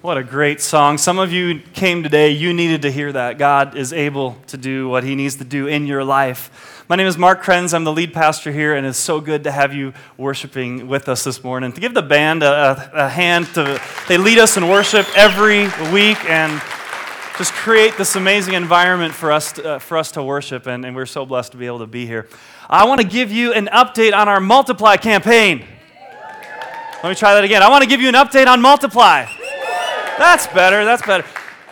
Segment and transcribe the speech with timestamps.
[0.00, 0.96] What a great song.
[0.96, 3.36] Some of you came today, you needed to hear that.
[3.36, 6.84] God is able to do what He needs to do in your life.
[6.88, 7.74] My name is Mark Krenz.
[7.74, 11.24] I'm the lead pastor here, and it's so good to have you worshiping with us
[11.24, 11.72] this morning.
[11.72, 16.24] To give the band a, a hand, to, they lead us in worship every week
[16.26, 16.62] and
[17.36, 20.94] just create this amazing environment for us to, uh, for us to worship, and, and
[20.94, 22.28] we're so blessed to be able to be here.
[22.70, 25.64] I want to give you an update on our Multiply campaign.
[27.02, 27.64] Let me try that again.
[27.64, 29.26] I want to give you an update on Multiply.
[30.18, 30.84] That's better.
[30.84, 31.24] That's better.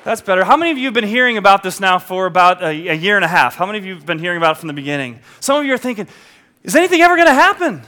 [0.05, 0.45] That's better.
[0.45, 3.17] How many of you have been hearing about this now for about a, a year
[3.17, 3.57] and a half?
[3.57, 5.19] How many of you have been hearing about it from the beginning?
[5.41, 6.07] Some of you are thinking,
[6.63, 7.83] is anything ever going to happen?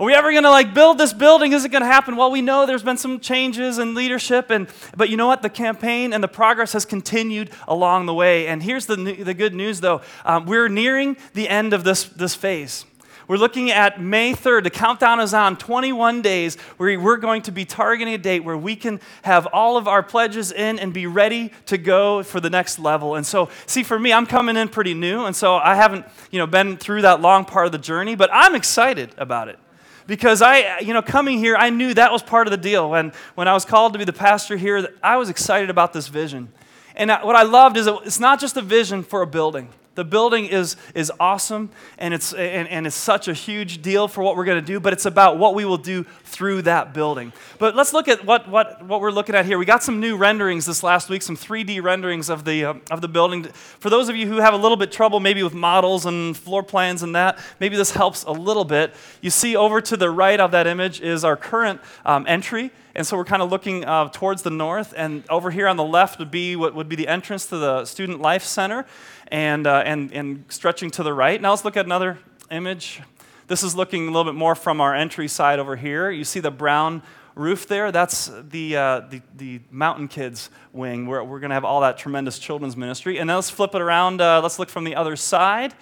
[0.00, 1.52] Are we ever going to like build this building?
[1.52, 2.16] Is it going to happen?
[2.16, 4.66] Well, we know there's been some changes in leadership, and
[4.96, 5.42] but you know what?
[5.42, 8.46] The campaign and the progress has continued along the way.
[8.46, 12.34] And here's the the good news, though: um, we're nearing the end of this this
[12.34, 12.86] phase.
[13.28, 14.62] We're looking at May 3rd.
[14.62, 18.56] The countdown is on 21 days where we're going to be targeting a date where
[18.56, 22.48] we can have all of our pledges in and be ready to go for the
[22.48, 23.16] next level.
[23.16, 26.38] And so, see, for me, I'm coming in pretty new, and so I haven't, you
[26.38, 29.58] know, been through that long part of the journey, but I'm excited about it
[30.06, 32.88] because I, you know, coming here, I knew that was part of the deal.
[32.88, 36.08] When, when I was called to be the pastor here, I was excited about this
[36.08, 36.50] vision.
[36.96, 39.68] And what I loved is it's not just a vision for a building.
[39.98, 44.22] The building is, is awesome and it's, and, and it's such a huge deal for
[44.22, 47.32] what we're going to do, but it's about what we will do through that building.
[47.58, 49.58] But let's look at what, what, what we're looking at here.
[49.58, 53.00] We got some new renderings this last week, some 3D renderings of the, uh, of
[53.00, 53.42] the building.
[53.80, 56.62] For those of you who have a little bit trouble maybe with models and floor
[56.62, 58.94] plans and that, maybe this helps a little bit.
[59.20, 62.70] You see over to the right of that image is our current um, entry.
[62.98, 65.84] And so we're kind of looking uh, towards the north, and over here on the
[65.84, 68.86] left would be what would be the entrance to the Student Life Center
[69.28, 71.40] and, uh, and, and stretching to the right.
[71.40, 72.18] Now let's look at another
[72.50, 73.00] image.
[73.46, 76.10] This is looking a little bit more from our entry side over here.
[76.10, 77.04] You see the brown
[77.36, 77.92] roof there?
[77.92, 81.98] That's the, uh, the, the, Mountain Kids wing, where we're going to have all that
[81.98, 83.18] tremendous children's ministry.
[83.18, 84.20] And now let's flip it around.
[84.20, 85.72] Uh, let's look from the other side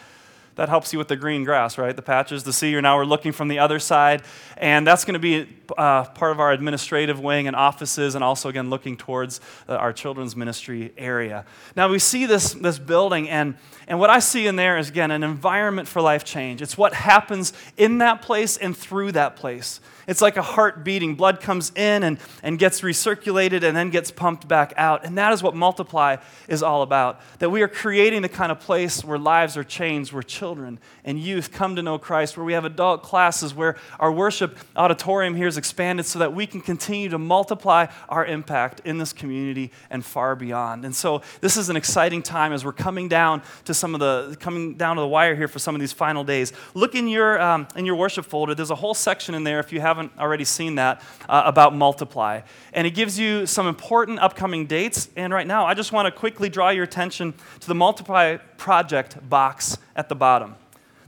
[0.57, 1.95] that helps you with the green grass, right?
[1.95, 2.79] The patches, the sea.
[2.81, 4.23] Now we're looking from the other side,
[4.57, 8.49] and that's going to be uh, part of our administrative wing and offices, and also
[8.49, 11.45] again looking towards uh, our children's ministry area.
[11.77, 13.57] Now we see this this building, and
[13.87, 16.63] and what I see in there is again an environment for life change.
[16.63, 19.81] It's what happens in that place and through that place.
[20.07, 21.15] It's like a heart beating.
[21.15, 25.05] Blood comes in and, and gets recirculated and then gets pumped back out.
[25.05, 26.17] And that is what Multiply
[26.49, 27.21] is all about.
[27.41, 31.19] That we are creating the kind of place where lives are changed, where children and
[31.19, 35.49] youth come to know Christ, where we have adult classes, where our worship auditorium here
[35.49, 40.05] is expanded so that we can continue to multiply our impact in this community and
[40.05, 40.85] far beyond.
[40.85, 44.37] And so this is an exciting time as we're coming down to some of the
[44.41, 46.53] coming down to the wire here for some of these final days.
[46.75, 48.55] Look in your um, in your worship folder.
[48.55, 51.75] There's a whole section in there if you have haven't already seen that, uh, about
[51.75, 52.43] Multiply.
[52.75, 55.09] And it gives you some important upcoming dates.
[55.17, 59.27] And right now, I just want to quickly draw your attention to the Multiply project
[59.29, 60.57] box at the bottom.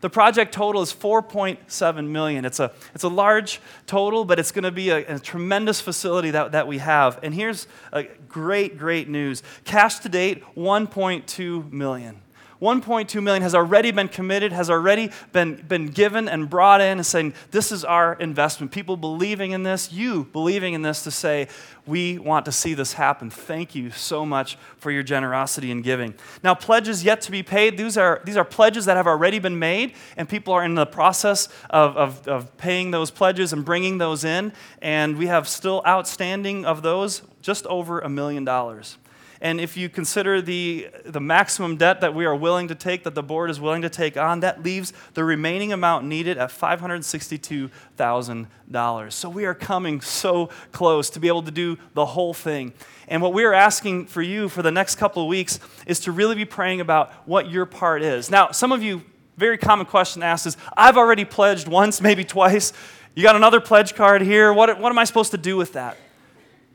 [0.00, 2.44] The project total is 4.7 million.
[2.44, 6.30] It's a, it's a large total, but it's going to be a, a, tremendous facility
[6.30, 7.18] that, that we have.
[7.22, 9.42] And here's a great, great news.
[9.64, 12.20] Cash to date, 1.2 million.
[12.60, 17.06] 1.2 million has already been committed, has already been, been given and brought in and
[17.06, 18.72] saying, This is our investment.
[18.72, 21.46] People believing in this, you believing in this to say,
[21.86, 23.30] We want to see this happen.
[23.30, 26.14] Thank you so much for your generosity and giving.
[26.42, 29.60] Now, pledges yet to be paid, these are, these are pledges that have already been
[29.60, 33.98] made, and people are in the process of, of, of paying those pledges and bringing
[33.98, 34.52] those in.
[34.82, 38.98] And we have still outstanding of those just over a million dollars.
[39.40, 43.14] And if you consider the, the maximum debt that we are willing to take, that
[43.14, 49.12] the board is willing to take on, that leaves the remaining amount needed at $562,000.
[49.12, 52.72] So we are coming so close to be able to do the whole thing.
[53.06, 56.10] And what we are asking for you for the next couple of weeks is to
[56.10, 58.28] really be praying about what your part is.
[58.30, 59.02] Now, some of you,
[59.36, 62.72] very common question asked is I've already pledged once, maybe twice.
[63.14, 64.52] You got another pledge card here.
[64.52, 65.96] What, what am I supposed to do with that?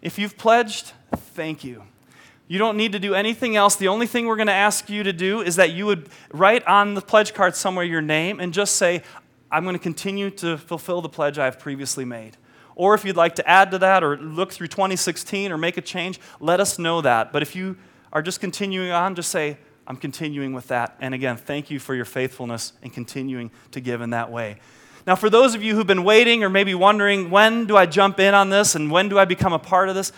[0.01, 1.83] If you've pledged, thank you.
[2.47, 3.75] You don't need to do anything else.
[3.75, 6.65] The only thing we're going to ask you to do is that you would write
[6.67, 9.01] on the pledge card somewhere your name and just say,
[9.49, 12.37] I'm going to continue to fulfill the pledge I have previously made.
[12.75, 15.81] Or if you'd like to add to that or look through 2016 or make a
[15.81, 17.31] change, let us know that.
[17.31, 17.77] But if you
[18.11, 20.97] are just continuing on, just say, I'm continuing with that.
[20.99, 24.57] And again, thank you for your faithfulness and continuing to give in that way.
[25.05, 28.19] Now, for those of you who've been waiting or maybe wondering, when do I jump
[28.19, 30.11] in on this and when do I become a part of this?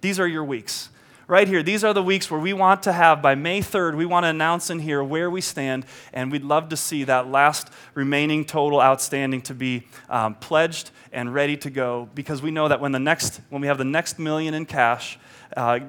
[0.00, 0.90] These are your weeks
[1.28, 1.62] right here.
[1.62, 4.28] These are the weeks where we want to have, by May 3rd, we want to
[4.28, 5.84] announce in here where we stand,
[6.14, 11.34] and we'd love to see that last remaining total outstanding to be um, pledged and
[11.34, 14.18] ready to go because we know that when, the next, when we have the next
[14.18, 15.18] million in cash,
[15.54, 15.80] uh,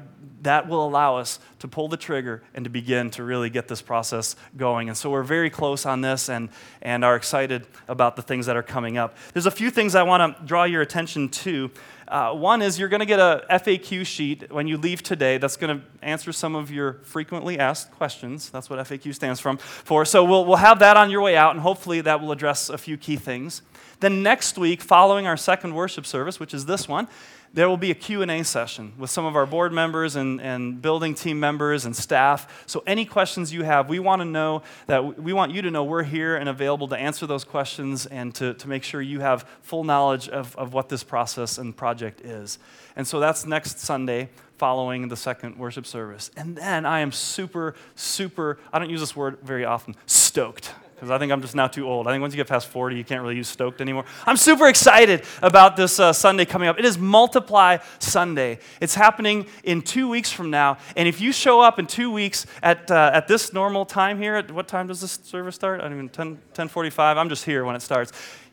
[0.41, 3.81] that will allow us to pull the trigger and to begin to really get this
[3.81, 4.87] process going.
[4.87, 6.49] And so we're very close on this and,
[6.81, 9.17] and are excited about the things that are coming up.
[9.33, 11.71] There's a few things I want to draw your attention to.
[12.09, 15.55] Uh, one is you're going to get a FAQ sheet when you leave today that's
[15.55, 18.49] going to answer some of your frequently asked questions.
[18.49, 20.05] That's what FAQ stands from, for.
[20.05, 22.77] So we'll, we'll have that on your way out, and hopefully that will address a
[22.77, 23.61] few key things.
[23.99, 27.07] Then next week, following our second worship service, which is this one,
[27.53, 31.15] there will be a q&a session with some of our board members and, and building
[31.15, 35.33] team members and staff so any questions you have we want to know that we
[35.33, 38.67] want you to know we're here and available to answer those questions and to, to
[38.67, 42.59] make sure you have full knowledge of, of what this process and project is
[42.95, 47.73] and so that's next sunday following the second worship service and then i am super
[47.95, 51.67] super i don't use this word very often stoked because I think I'm just now
[51.67, 52.07] too old.
[52.07, 54.03] I think once you get past 40, you can't really use stoked anymore.
[54.25, 56.77] I'm super excited about this uh, Sunday coming up.
[56.77, 58.59] It is Multiply Sunday.
[58.81, 60.77] It's happening in two weeks from now.
[60.97, 64.35] And if you show up in two weeks at, uh, at this normal time here,
[64.35, 65.79] at what time does this service start?
[65.79, 67.17] I don't even, 10, 1045?
[67.17, 68.11] I'm just here when it starts.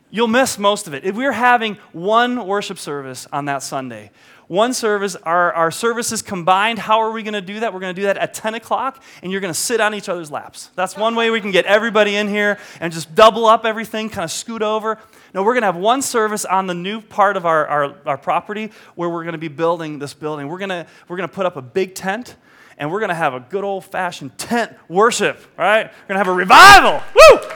[0.09, 1.03] You'll miss most of it.
[1.03, 4.11] If we're having one worship service on that Sunday,
[4.47, 6.79] one service, our, our services combined.
[6.79, 7.73] How are we going to do that?
[7.73, 10.07] We're going to do that at 10 o'clock, and you're going to sit on each
[10.07, 10.69] other's laps.
[10.75, 14.23] That's one way we can get everybody in here and just double up everything, kind
[14.23, 14.97] of scoot over.
[15.33, 18.17] No, we're going to have one service on the new part of our, our, our
[18.17, 20.47] property where we're going to be building this building.
[20.47, 22.35] We're going to, we're going to put up a big tent
[22.77, 25.85] and we're going to have a good old fashioned tent worship, right?
[25.85, 27.03] We're going to have a revival.
[27.13, 27.49] Woo!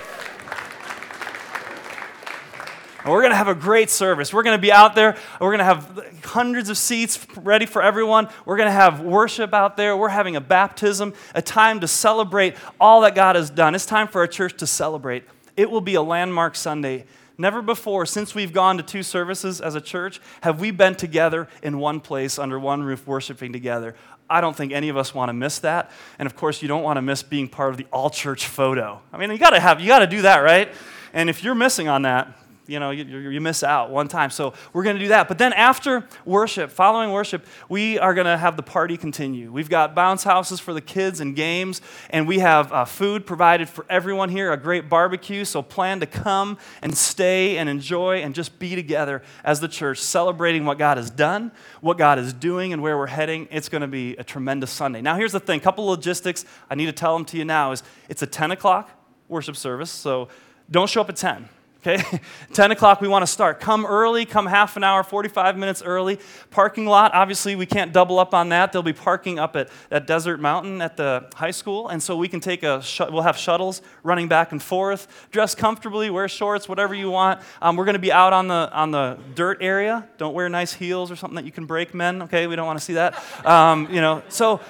[3.03, 4.31] And we're going to have a great service.
[4.31, 5.17] We're going to be out there.
[5.39, 8.29] We're going to have hundreds of seats ready for everyone.
[8.45, 9.97] We're going to have worship out there.
[9.97, 13.73] We're having a baptism, a time to celebrate all that God has done.
[13.73, 15.23] It's time for our church to celebrate.
[15.57, 17.05] It will be a landmark Sunday.
[17.37, 21.47] Never before, since we've gone to two services as a church, have we been together
[21.63, 23.95] in one place under one roof worshiping together.
[24.29, 25.89] I don't think any of us want to miss that.
[26.19, 29.01] And of course, you don't want to miss being part of the all church photo.
[29.11, 30.69] I mean, you got to have you got to do that, right?
[31.13, 32.33] And if you're missing on that,
[32.71, 34.29] you know, you, you miss out one time.
[34.29, 35.27] So we're going to do that.
[35.27, 39.51] But then after worship, following worship, we are going to have the party continue.
[39.51, 43.67] We've got bounce houses for the kids and games, and we have uh, food provided
[43.67, 45.43] for everyone here, a great barbecue.
[45.43, 49.99] So plan to come and stay and enjoy and just be together as the church,
[49.99, 51.51] celebrating what God has done,
[51.81, 53.49] what God is doing, and where we're heading.
[53.51, 55.01] It's going to be a tremendous Sunday.
[55.01, 56.45] Now, here's the thing: couple logistics.
[56.69, 57.73] I need to tell them to you now.
[57.73, 58.89] Is it's a 10 o'clock
[59.27, 60.29] worship service, so
[60.69, 61.49] don't show up at 10
[61.85, 62.19] Okay?
[62.53, 63.59] 10 o'clock, we want to start.
[63.59, 66.19] Come early, come half an hour, 45 minutes early.
[66.51, 68.71] Parking lot, obviously, we can't double up on that.
[68.71, 71.87] They'll be parking up at, at Desert Mountain at the high school.
[71.89, 75.27] And so we can take a, we'll have shuttles running back and forth.
[75.31, 77.41] Dress comfortably, wear shorts, whatever you want.
[77.61, 80.07] Um, we're going to be out on the, on the dirt area.
[80.17, 82.21] Don't wear nice heels or something that you can break, men.
[82.23, 82.45] Okay?
[82.45, 83.21] We don't want to see that.
[83.45, 84.61] Um, you know, so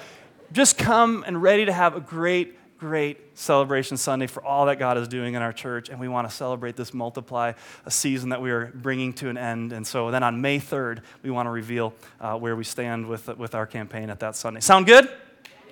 [0.52, 4.98] just come and ready to have a great great celebration Sunday for all that God
[4.98, 7.52] is doing in our church, and we want to celebrate this multiply,
[7.86, 9.72] a season that we are bringing to an end.
[9.72, 13.28] And so then on May 3rd, we want to reveal uh, where we stand with,
[13.38, 14.58] with our campaign at that Sunday.
[14.58, 15.08] Sound good?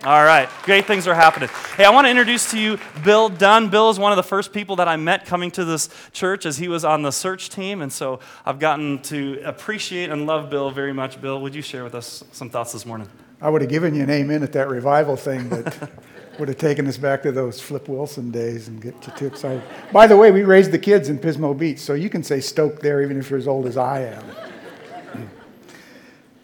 [0.05, 1.49] All right, great things are happening.
[1.77, 3.71] Hey, I want to introduce to you Bill Dunn.
[3.71, 6.59] Bill is one of the first people that I met coming to this church as
[6.59, 10.71] he was on the search team, and so I've gotten to appreciate and love Bill
[10.71, 11.21] very much.
[11.21, 13.09] Bill, would you share with us some thoughts this morning?
[13.43, 15.91] I would have given you an amen at that revival thing, but
[16.41, 19.63] would have taken us back to those Flip Wilson days and get you too excited.
[19.93, 22.81] By the way, we raised the kids in Pismo Beach, so you can say stoked
[22.81, 24.25] there even if you're as old as I am.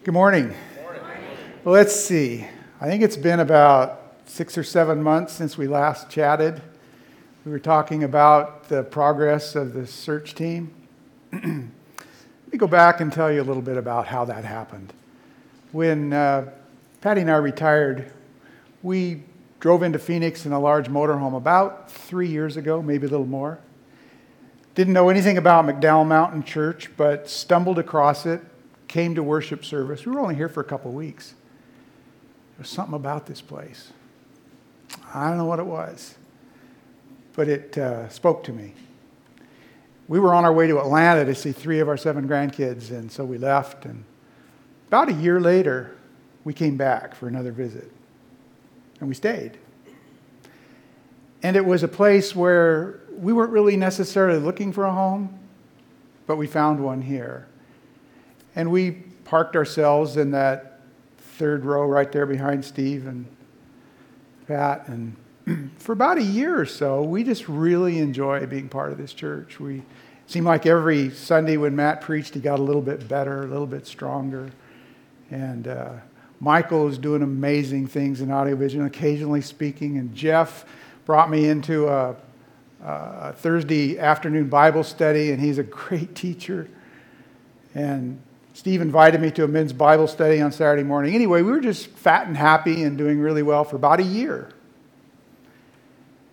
[0.05, 0.55] Good morning.
[1.65, 2.47] Well, let's see.
[2.79, 6.61] I think it's been about six or seven months since we last chatted.
[7.47, 10.75] We were talking about the progress of the search team.
[11.33, 14.93] Let me go back and tell you a little bit about how that happened.
[15.73, 16.51] When uh,
[17.01, 18.13] Patty and I retired,
[18.83, 19.23] we
[19.67, 23.59] Drove into Phoenix in a large motorhome about three years ago, maybe a little more.
[24.77, 28.41] Didn't know anything about McDowell Mountain Church, but stumbled across it,
[28.87, 30.07] came to worship service.
[30.07, 31.31] We were only here for a couple weeks.
[31.31, 33.93] There was something about this place.
[35.13, 36.15] I don't know what it was,
[37.33, 38.73] but it uh, spoke to me.
[40.07, 43.11] We were on our way to Atlanta to see three of our seven grandkids, and
[43.11, 43.85] so we left.
[43.85, 44.05] And
[44.87, 45.97] about a year later,
[46.45, 47.91] we came back for another visit
[49.01, 49.59] and we stayed.
[51.43, 55.39] And it was a place where we weren't really necessarily looking for a home,
[56.27, 57.47] but we found one here.
[58.55, 58.93] And we
[59.25, 60.81] parked ourselves in that
[61.19, 63.27] third row right there behind Steve and
[64.49, 64.89] Pat.
[64.89, 65.17] And
[65.79, 69.61] for about a year or so, we just really enjoy being part of this church.
[69.61, 69.83] We
[70.27, 73.67] seemed like every Sunday when Matt preached, he got a little bit better, a little
[73.67, 74.51] bit stronger.
[75.31, 75.93] And uh,
[76.41, 79.99] Michael is doing amazing things in audiovisual, occasionally speaking.
[79.99, 80.65] And Jeff
[81.05, 82.17] brought me into a,
[82.83, 86.69] a Thursday afternoon Bible study, and he's a great teacher.
[87.75, 88.21] And
[88.53, 91.15] Steve invited me to a men's Bible study on Saturday morning.
[91.15, 94.51] Anyway, we were just fat and happy and doing really well for about a year.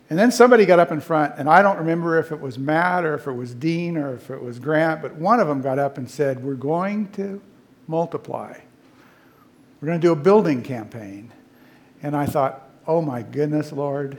[0.10, 3.04] And then somebody got up in front, and I don't remember if it was Matt
[3.04, 5.80] or if it was Dean or if it was Grant, but one of them got
[5.80, 7.42] up and said, We're going to
[7.88, 8.60] multiply.
[9.84, 11.30] We're going to do a building campaign.
[12.02, 14.18] And I thought, Oh my goodness, Lord,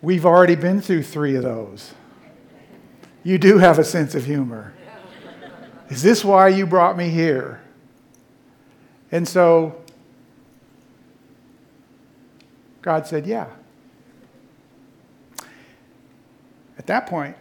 [0.00, 1.94] we've already been through three of those.
[3.22, 4.74] You do have a sense of humor.
[5.90, 7.62] Is this why you brought me here?
[9.12, 9.80] And so
[12.82, 13.46] God said, Yeah.
[16.76, 17.36] At that point,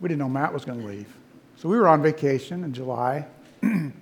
[0.00, 1.16] we didn't know Matt was going to leave.
[1.54, 3.24] So we were on vacation in July.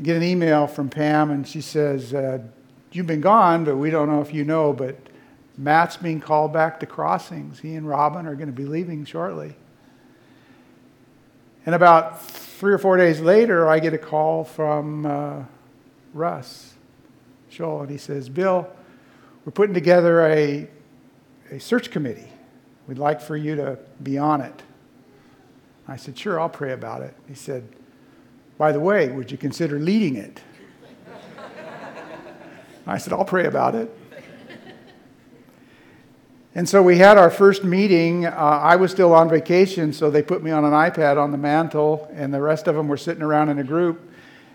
[0.00, 2.38] I get an email from Pam, and she says, uh,
[2.90, 4.96] You've been gone, but we don't know if you know, but
[5.58, 7.60] Matt's being called back to Crossings.
[7.60, 9.54] He and Robin are going to be leaving shortly.
[11.66, 15.42] And about three or four days later, I get a call from uh,
[16.14, 16.72] Russ
[17.52, 18.66] Scholl, and he says, Bill,
[19.44, 20.66] we're putting together a,
[21.50, 22.32] a search committee.
[22.88, 24.62] We'd like for you to be on it.
[25.86, 27.14] I said, Sure, I'll pray about it.
[27.28, 27.68] He said,
[28.60, 30.38] By the way, would you consider leading it?
[32.86, 33.90] I said, I'll pray about it.
[36.54, 38.26] And so we had our first meeting.
[38.26, 41.38] Uh, I was still on vacation, so they put me on an iPad on the
[41.38, 44.12] mantle, and the rest of them were sitting around in a group.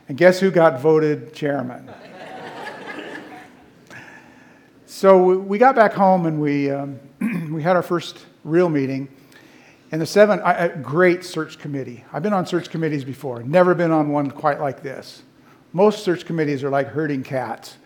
[0.07, 1.91] And guess who got voted chairman?
[4.85, 6.99] so we got back home and we, um,
[7.51, 9.09] we had our first real meeting.
[9.95, 12.03] And the seven, a great search committee.
[12.11, 15.23] I've been on search committees before, never been on one quite like this.
[15.71, 17.77] Most search committees are like herding cats.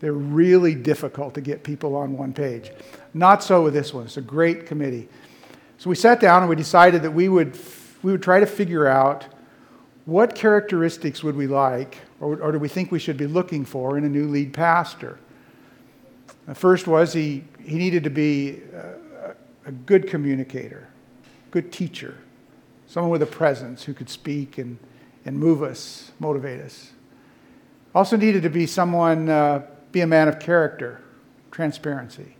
[0.00, 2.70] They're really difficult to get people on one page.
[3.12, 4.06] Not so with this one.
[4.06, 5.10] It's a great committee.
[5.76, 7.58] So we sat down and we decided that we would,
[8.02, 9.26] we would try to figure out
[10.06, 13.98] what characteristics would we like or, or do we think we should be looking for
[13.98, 15.18] in a new lead pastor.
[16.46, 19.34] The first was he, he needed to be a,
[19.66, 20.88] a good communicator,
[21.50, 22.16] good teacher,
[22.86, 24.78] someone with a presence who could speak and,
[25.24, 26.90] and move us, motivate us.
[27.94, 31.00] Also needed to be someone, uh, be a man of character,
[31.50, 32.36] transparency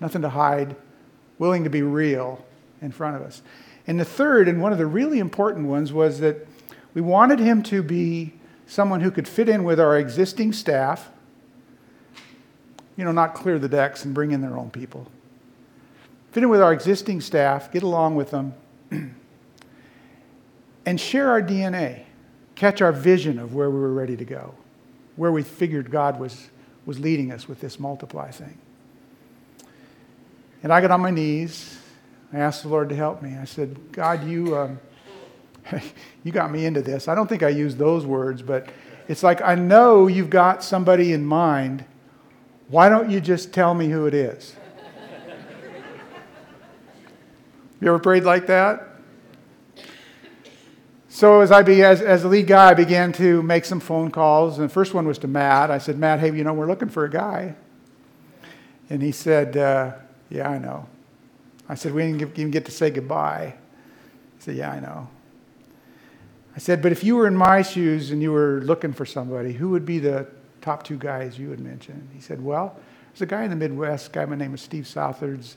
[0.00, 0.74] nothing to hide,
[1.38, 2.44] willing to be real
[2.80, 3.42] in front of us.
[3.86, 6.46] And the third, and one of the really important ones, was that
[6.94, 8.32] we wanted him to be
[8.66, 11.10] someone who could fit in with our existing staff,
[12.96, 15.10] you know, not clear the decks and bring in their own people.
[16.30, 18.54] Fit in with our existing staff, get along with them,
[20.86, 22.04] and share our DNA,
[22.54, 24.54] catch our vision of where we were ready to go,
[25.16, 26.48] where we figured God was,
[26.86, 28.56] was leading us with this multiply thing.
[30.62, 31.78] And I got on my knees.
[32.32, 33.36] I asked the Lord to help me.
[33.36, 34.78] I said, God, you, um,
[36.22, 37.08] you got me into this.
[37.08, 38.68] I don't think I used those words, but
[39.08, 41.84] it's like, I know you've got somebody in mind.
[42.68, 44.54] Why don't you just tell me who it is?
[47.80, 48.86] You ever prayed like that?
[51.08, 54.10] So as I be, as, as the lead guy, I began to make some phone
[54.10, 54.58] calls.
[54.58, 55.70] And the first one was to Matt.
[55.70, 57.56] I said, Matt, hey, you know, we're looking for a guy.
[58.88, 59.92] And he said, uh,
[60.28, 60.86] yeah, I know.
[61.70, 63.54] I said, We didn't even get to say goodbye.
[64.36, 65.08] He said, Yeah, I know.
[66.56, 69.52] I said, But if you were in my shoes and you were looking for somebody,
[69.52, 70.26] who would be the
[70.60, 72.08] top two guys you would mention?
[72.12, 72.76] He said, Well,
[73.12, 75.54] there's a guy in the Midwest, a guy by the name of Steve Southards,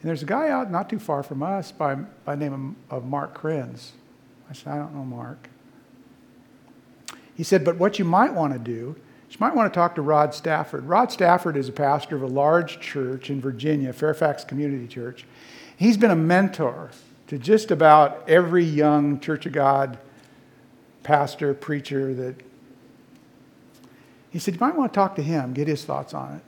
[0.00, 2.98] and there's a guy out not too far from us by, by the name of,
[2.98, 3.90] of Mark Krenz.
[4.48, 5.48] I said, I don't know Mark.
[7.34, 8.96] He said, But what you might want to do
[9.30, 10.84] you might want to talk to Rod Stafford.
[10.86, 15.26] Rod Stafford is a pastor of a large church in Virginia, Fairfax Community Church.
[15.76, 16.90] He's been a mentor
[17.26, 19.98] to just about every young Church of God
[21.02, 22.36] pastor, preacher that
[24.30, 26.42] he said, You might want to talk to him, get his thoughts on it.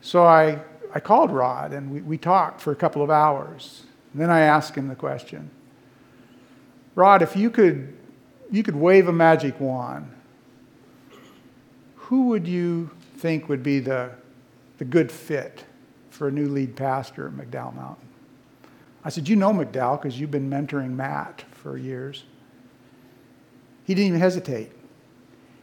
[0.00, 0.60] So I,
[0.96, 3.84] I called Rod and we, we talked for a couple of hours.
[4.12, 5.50] And then I asked him the question
[6.94, 7.94] Rod, if you could,
[8.50, 10.10] you could wave a magic wand
[11.96, 12.88] who would you
[13.18, 14.10] think would be the,
[14.78, 15.64] the good fit
[16.08, 18.08] for a new lead pastor at McDowell Mountain?
[19.04, 22.24] I said, You know McDowell because you've been mentoring Matt for years.
[23.84, 24.72] He didn't even hesitate.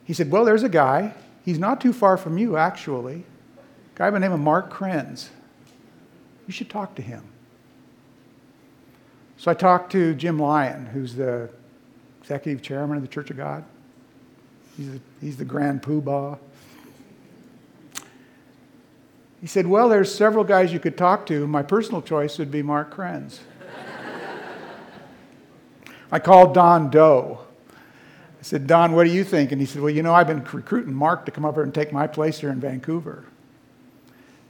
[0.03, 1.15] He said, Well, there's a guy.
[1.43, 3.25] He's not too far from you, actually.
[3.95, 5.29] Guy by the name of Mark Krenz.
[6.47, 7.23] You should talk to him.
[9.37, 11.49] So I talked to Jim Lyon, who's the
[12.21, 13.63] executive chairman of the Church of God.
[14.77, 16.39] He's, a, he's the grand poobah.
[19.41, 21.45] He said, Well, there's several guys you could talk to.
[21.45, 23.39] My personal choice would be Mark Krenz.
[26.11, 27.39] I called Don Doe.
[27.69, 29.51] I said, Don, what do you think?
[29.51, 31.91] And he said, Well, you know, I've been recruiting Mark to come over and take
[31.91, 33.25] my place here in Vancouver.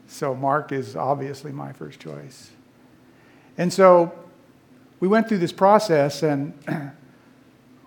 [0.08, 2.50] So Mark is obviously my first choice.
[3.56, 4.12] And so
[5.00, 6.54] we went through this process and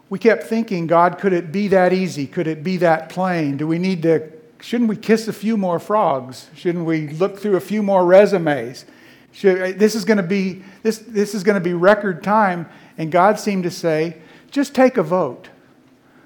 [0.10, 2.28] we kept thinking, God, could it be that easy?
[2.28, 3.58] Could it be that plain?
[3.58, 4.32] Do we need to,
[4.62, 6.50] shouldn't we kiss a few more frogs?
[6.56, 8.86] Shouldn't we look through a few more resumes?
[9.32, 12.68] Should, uh, this is going to be this, this is going to be record time
[12.98, 14.18] and God seemed to say,
[14.50, 15.50] just take a vote.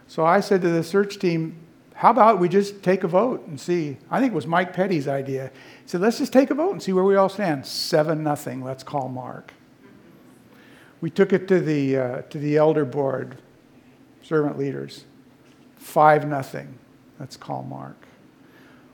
[0.07, 1.57] So I said to the search team,
[2.01, 3.95] how about we just take a vote and see?
[4.09, 5.51] I think it was Mike Petty's idea.
[5.83, 7.63] He said, let's just take a vote and see where we all stand.
[7.63, 8.63] Seven nothing.
[8.63, 9.53] Let's call Mark.
[10.99, 13.37] We took it to the, uh, to the elder board,
[14.23, 15.05] servant leaders.
[15.77, 16.73] Five nothing.
[17.19, 18.07] Let's call Mark.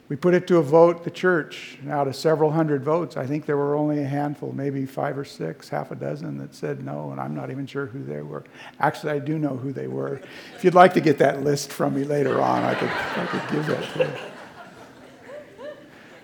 [0.09, 1.77] We put it to a vote, the church.
[1.89, 5.25] Out of several hundred votes, I think there were only a handful, maybe five or
[5.25, 8.45] six, half a dozen that said no, and I'm not even sure who they were.
[8.79, 10.21] Actually, I do know who they were.
[10.55, 13.51] If you'd like to get that list from me later on, I could, I could
[13.51, 15.67] give that to you.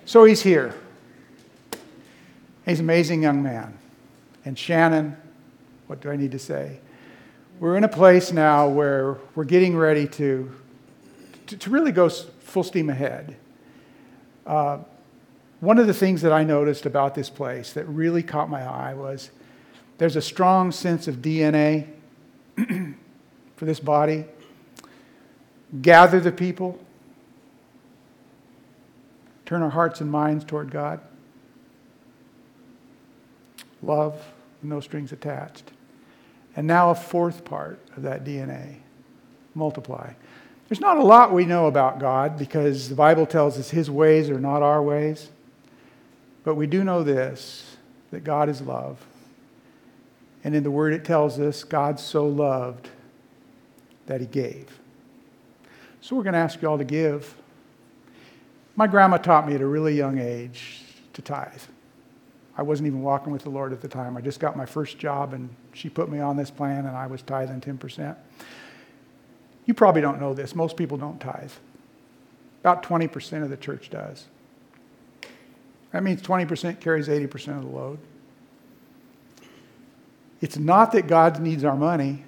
[0.06, 0.74] So he's here.
[2.66, 3.78] He's an amazing young man.
[4.46, 5.18] And Shannon,
[5.88, 6.80] what do I need to say?
[7.60, 10.52] We're in a place now where we're getting ready to,
[11.48, 13.36] to, to really go full steam ahead.
[14.46, 14.80] Uh,
[15.60, 18.94] one of the things that I noticed about this place that really caught my eye
[18.94, 19.32] was
[19.98, 21.88] there's a strong sense of DNA
[23.56, 24.26] for this body.
[25.82, 26.78] Gather the people,
[29.46, 31.00] turn our hearts and minds toward God.
[33.82, 34.22] Love,
[34.62, 35.72] no strings attached.
[36.56, 38.78] And now a fourth part of that DNA
[39.56, 40.14] multiply.
[40.74, 44.32] There's not a lot we know about God because the Bible tells us his ways
[44.32, 45.30] are not our ways.
[46.44, 47.78] But we do know this
[48.10, 49.06] that God is love.
[50.44, 52.90] And in the Word, it tells us God so loved
[54.08, 54.80] that he gave.
[56.02, 57.36] So we're going to ask you all to give.
[58.76, 60.82] My grandma taught me at a really young age
[61.14, 61.62] to tithe.
[62.58, 64.18] I wasn't even walking with the Lord at the time.
[64.18, 67.06] I just got my first job, and she put me on this plan, and I
[67.06, 68.16] was tithing 10%.
[69.66, 70.56] You probably don't know this.
[70.56, 71.52] Most people don't tithe.
[72.62, 74.26] About 20% of the church does.
[75.92, 78.00] That means 20% carries 80% of the load.
[80.42, 82.24] It's not that God needs our money.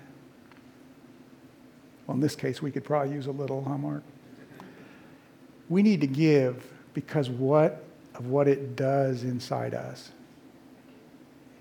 [2.08, 4.04] Well, in this case, we could probably use a little, huh, Mark?
[5.68, 10.12] We need to give because what of what it does inside us.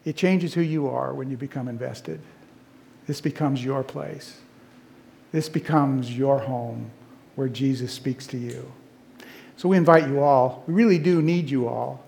[0.05, 2.21] It changes who you are when you become invested.
[3.07, 4.39] This becomes your place.
[5.35, 6.92] This becomes your home
[7.35, 8.70] where Jesus speaks to you.
[9.57, 10.62] So we invite you all.
[10.68, 12.05] We really do need you all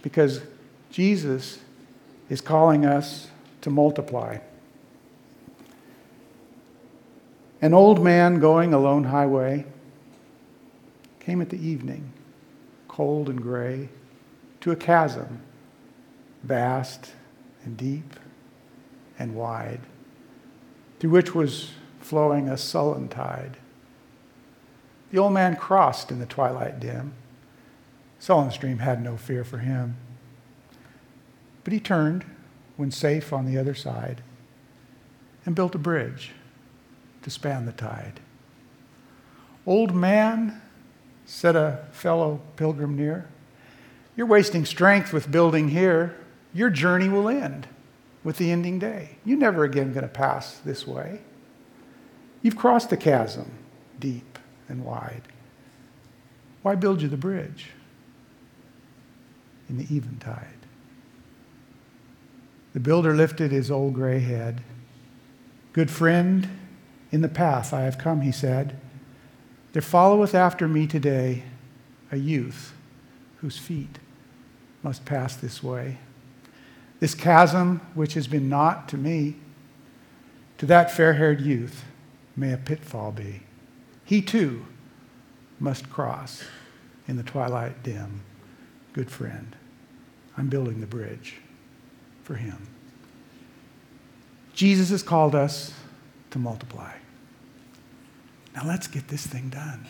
[0.00, 0.42] because
[0.88, 1.58] Jesus
[2.30, 3.26] is calling us
[3.62, 4.38] to multiply.
[7.60, 9.66] An old man going a lone highway
[11.18, 12.12] came at the evening,
[12.86, 13.88] cold and gray,
[14.60, 15.40] to a chasm,
[16.44, 17.10] vast
[17.64, 18.14] and deep
[19.18, 19.80] and wide,
[21.00, 21.72] through which was
[22.04, 23.56] flowing a sullen tide.
[25.10, 27.12] The old man crossed in the twilight dim.
[28.18, 29.96] Sullen stream had no fear for him.
[31.64, 32.24] But he turned
[32.76, 34.22] when safe on the other side
[35.44, 36.32] and built a bridge
[37.22, 38.20] to span the tide.
[39.66, 40.60] Old man,
[41.24, 43.28] said a fellow pilgrim near,
[44.16, 46.16] you're wasting strength with building here.
[46.52, 47.66] Your journey will end
[48.22, 49.16] with the ending day.
[49.24, 51.20] You're never again going to pass this way.
[52.42, 53.50] You've crossed the chasm,
[54.00, 55.22] deep and wide.
[56.62, 57.70] Why build you the bridge
[59.68, 60.48] in the eventide?
[62.72, 64.62] The builder lifted his old gray head.
[65.72, 66.48] Good friend,
[67.10, 68.78] in the path I have come, he said.
[69.72, 71.44] There followeth after me today
[72.10, 72.74] a youth
[73.38, 73.98] whose feet
[74.82, 75.98] must pass this way.
[77.00, 79.36] This chasm which has been naught to me,
[80.58, 81.84] to that fair haired youth
[82.36, 83.42] may a pitfall be.
[84.04, 84.66] He too
[85.58, 86.44] must cross
[87.06, 88.22] in the twilight dim.
[88.92, 89.56] Good friend,
[90.36, 91.36] I'm building the bridge
[92.24, 92.68] for him.
[94.54, 95.72] Jesus has called us
[96.30, 96.92] to multiply.
[98.54, 99.86] Now let's get this thing done.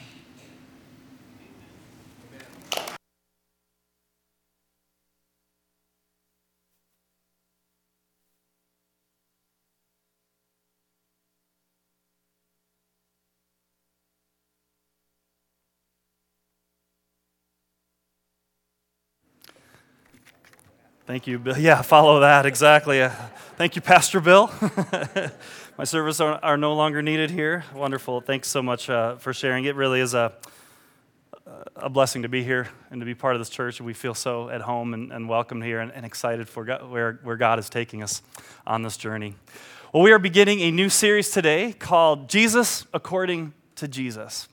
[21.04, 21.58] Thank you, Bill.
[21.58, 23.02] Yeah, follow that, exactly.
[23.02, 23.10] Uh,
[23.56, 24.52] thank you, Pastor Bill.
[25.76, 27.64] My services are, are, no longer needed here.
[27.74, 28.20] Wonderful.
[28.20, 29.64] Thanks so much uh, for sharing.
[29.64, 30.32] It really is a,
[31.74, 33.80] a blessing to be here and to be part of this church.
[33.80, 37.18] We feel so at home and, and welcomed here and, and excited for God, where,
[37.24, 38.22] where God is taking us
[38.64, 39.34] on this journey.
[39.92, 44.46] Well, we are beginning a new series today called Jesus According to Jesus.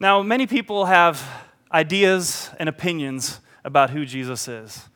[0.00, 1.22] Now, many people have
[1.70, 4.86] ideas and opinions about who Jesus is.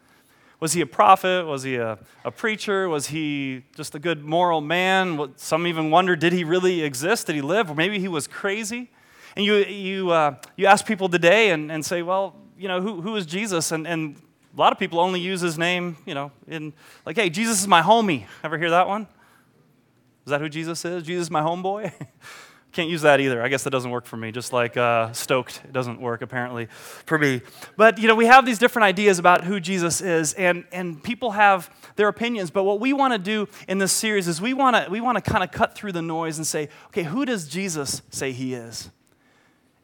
[0.61, 1.47] Was he a prophet?
[1.47, 2.89] Was he a, a preacher?
[2.89, 5.33] Was he just a good moral man?
[5.37, 7.27] Some even wonder did he really exist?
[7.27, 7.71] Did he live?
[7.71, 8.91] Or maybe he was crazy?
[9.37, 13.01] And you, you, uh, you ask people today and, and say, well, you know, who,
[13.01, 13.73] who is Jesus?
[13.73, 14.17] And, and
[14.57, 16.73] a lot of people only use his name, you know, in
[17.05, 18.25] like, hey, Jesus is my homie.
[18.45, 19.09] Ever hear that one?
[20.25, 21.03] Is that who Jesus is?
[21.03, 21.93] Jesus is my homeboy?
[22.75, 23.41] Can't use that either.
[23.41, 24.33] I guess that doesn't work for me.
[24.33, 27.41] Just like uh, stoked, it doesn't work apparently for me.
[27.77, 31.31] But you know, we have these different ideas about who Jesus is, and and people
[31.31, 32.51] have their opinions.
[32.51, 35.25] But what we want to do in this series is we want to we want
[35.25, 38.55] to kind of cut through the noise and say, okay, who does Jesus say he
[38.55, 38.91] is?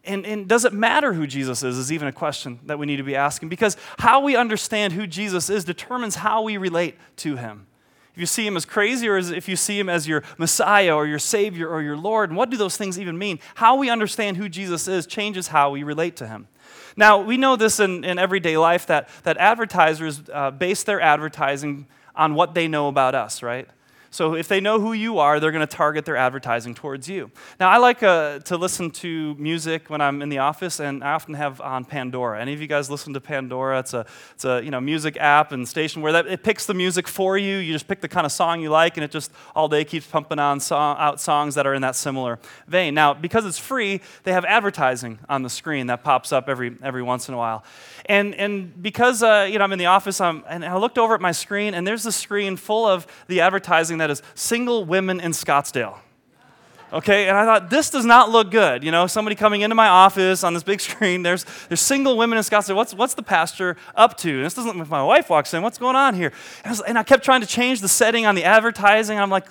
[0.03, 2.97] And, and does it matter who Jesus is, is even a question that we need
[2.97, 7.37] to be asking because how we understand who Jesus is determines how we relate to
[7.37, 7.67] him
[8.13, 10.95] if you see him as crazy or as if you see him as your Messiah
[10.95, 12.31] or your Savior or your Lord.
[12.31, 13.39] And what do those things even mean?
[13.55, 16.49] How we understand who Jesus is changes how we relate to him.
[16.97, 21.87] Now, we know this in, in everyday life that, that advertisers uh, base their advertising
[22.15, 23.69] on what they know about us, right?
[24.13, 27.31] So if they know who you are, they're going to target their advertising towards you.
[27.61, 31.13] Now, I like uh, to listen to music when I'm in the office, and I
[31.13, 32.41] often have on Pandora.
[32.41, 33.79] Any of you guys listen to Pandora?
[33.79, 36.75] It's a, it's a you know, music app and station where that, it picks the
[36.75, 37.59] music for you.
[37.59, 40.07] You just pick the kind of song you like, and it just all day keeps
[40.07, 42.95] pumping on out songs that are in that similar vein.
[42.95, 47.03] Now, because it's free, they have advertising on the screen that pops up every, every
[47.03, 47.65] once in a while.
[48.07, 51.15] And, and because uh, you know, I'm in the office, I'm, and I looked over
[51.15, 55.21] at my screen, and there's a screen full of the advertising that is single women
[55.21, 55.99] in Scottsdale.
[56.93, 58.83] Okay, and I thought, this does not look good.
[58.83, 62.37] You know, somebody coming into my office on this big screen, there's, there's single women
[62.37, 62.75] in Scottsdale.
[62.75, 64.31] What's, what's the pastor up to?
[64.31, 66.33] And this doesn't, look if my wife walks in, what's going on here?
[66.65, 69.21] And I, was, and I kept trying to change the setting on the advertising.
[69.21, 69.49] I'm like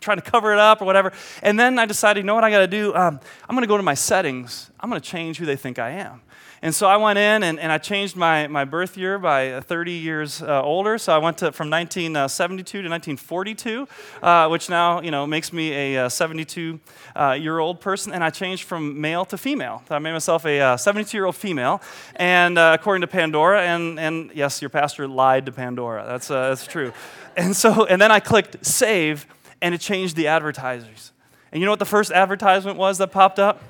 [0.00, 1.12] trying to cover it up or whatever.
[1.42, 2.94] And then I decided, you know what I got to do?
[2.94, 4.70] Um, I'm going to go to my settings.
[4.80, 6.22] I'm going to change who they think I am.
[6.60, 9.92] And so I went in and, and I changed my, my birth year by 30
[9.92, 10.98] years uh, older.
[10.98, 13.88] So I went to, from 1972 to 1942,
[14.22, 16.80] uh, which now you know makes me a 72
[17.14, 18.12] uh, year old person.
[18.12, 19.82] And I changed from male to female.
[19.88, 21.80] I made myself a 72 year old female,
[22.16, 23.62] and uh, according to Pandora.
[23.62, 26.04] And, and yes, your pastor lied to Pandora.
[26.06, 26.92] That's, uh, that's true.
[27.36, 29.26] And so and then I clicked save,
[29.62, 31.12] and it changed the advertisers.
[31.52, 33.62] And you know what the first advertisement was that popped up?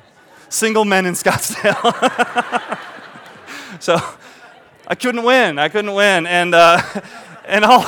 [0.48, 2.78] Single men in Scottsdale.
[3.80, 3.98] so
[4.86, 5.58] I couldn't win.
[5.58, 6.26] I couldn't win.
[6.26, 6.80] And, uh,
[7.44, 7.86] and, all,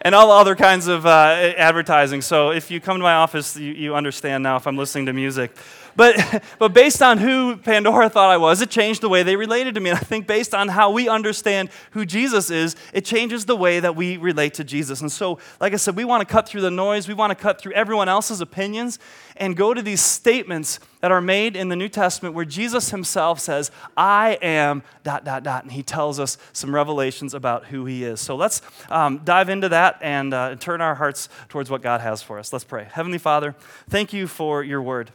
[0.00, 2.22] and all other kinds of uh, advertising.
[2.22, 5.12] So if you come to my office, you, you understand now if I'm listening to
[5.12, 5.56] music.
[6.00, 9.74] But, but based on who Pandora thought I was, it changed the way they related
[9.74, 9.90] to me.
[9.90, 13.80] And I think based on how we understand who Jesus is, it changes the way
[13.80, 15.02] that we relate to Jesus.
[15.02, 17.34] And so, like I said, we want to cut through the noise, we want to
[17.34, 18.98] cut through everyone else's opinions
[19.36, 23.38] and go to these statements that are made in the New Testament where Jesus himself
[23.38, 25.64] says, I am dot, dot, dot.
[25.64, 28.22] And he tells us some revelations about who he is.
[28.22, 32.22] So let's um, dive into that and uh, turn our hearts towards what God has
[32.22, 32.54] for us.
[32.54, 32.88] Let's pray.
[32.90, 33.54] Heavenly Father,
[33.90, 35.10] thank you for your word.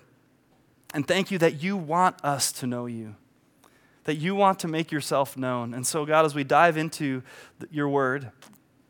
[0.96, 3.16] And thank you that you want us to know you,
[4.06, 5.74] that you want to make yourself known.
[5.74, 7.22] And so, God, as we dive into
[7.70, 8.32] your word,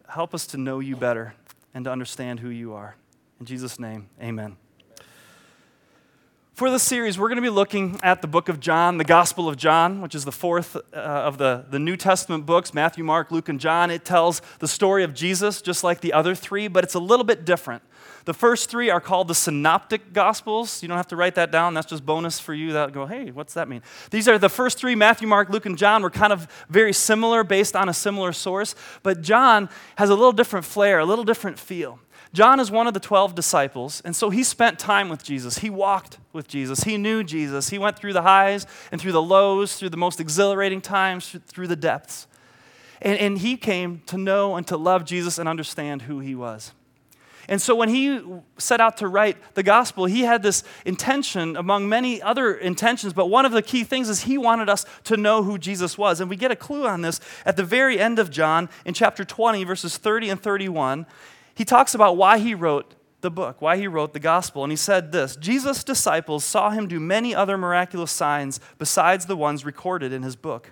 [0.08, 1.34] help us to know you better
[1.74, 2.96] and to understand who you are.
[3.40, 4.56] In Jesus' name, amen.
[6.54, 9.50] For this series, we're going to be looking at the book of John, the Gospel
[9.50, 13.32] of John, which is the fourth uh, of the, the New Testament books Matthew, Mark,
[13.32, 13.90] Luke, and John.
[13.90, 17.26] It tells the story of Jesus just like the other three, but it's a little
[17.26, 17.82] bit different.
[18.26, 20.82] The first three are called the synoptic gospels.
[20.82, 21.76] You don't have to write that down.
[21.76, 23.84] That's just bonus for you that go, hey, what's that mean?
[24.10, 27.44] These are the first three Matthew, Mark, Luke, and John were kind of very similar
[27.44, 28.74] based on a similar source.
[29.04, 32.00] But John has a little different flair, a little different feel.
[32.34, 35.60] John is one of the 12 disciples, and so he spent time with Jesus.
[35.60, 36.84] He walked with Jesus.
[36.84, 37.70] He knew Jesus.
[37.70, 41.68] He went through the highs and through the lows, through the most exhilarating times, through
[41.68, 42.28] the depths.
[43.02, 46.74] And, and he came to know and to love Jesus and understand who he was.
[47.48, 48.22] And so when he
[48.58, 53.28] set out to write the gospel, he had this intention among many other intentions, but
[53.28, 56.20] one of the key things is he wanted us to know who Jesus was.
[56.20, 59.24] And we get a clue on this at the very end of John in chapter
[59.24, 61.06] 20, verses 30 and 31.
[61.54, 64.64] He talks about why he wrote the book, why he wrote the gospel.
[64.64, 69.38] And he said this Jesus' disciples saw him do many other miraculous signs besides the
[69.38, 70.72] ones recorded in his book.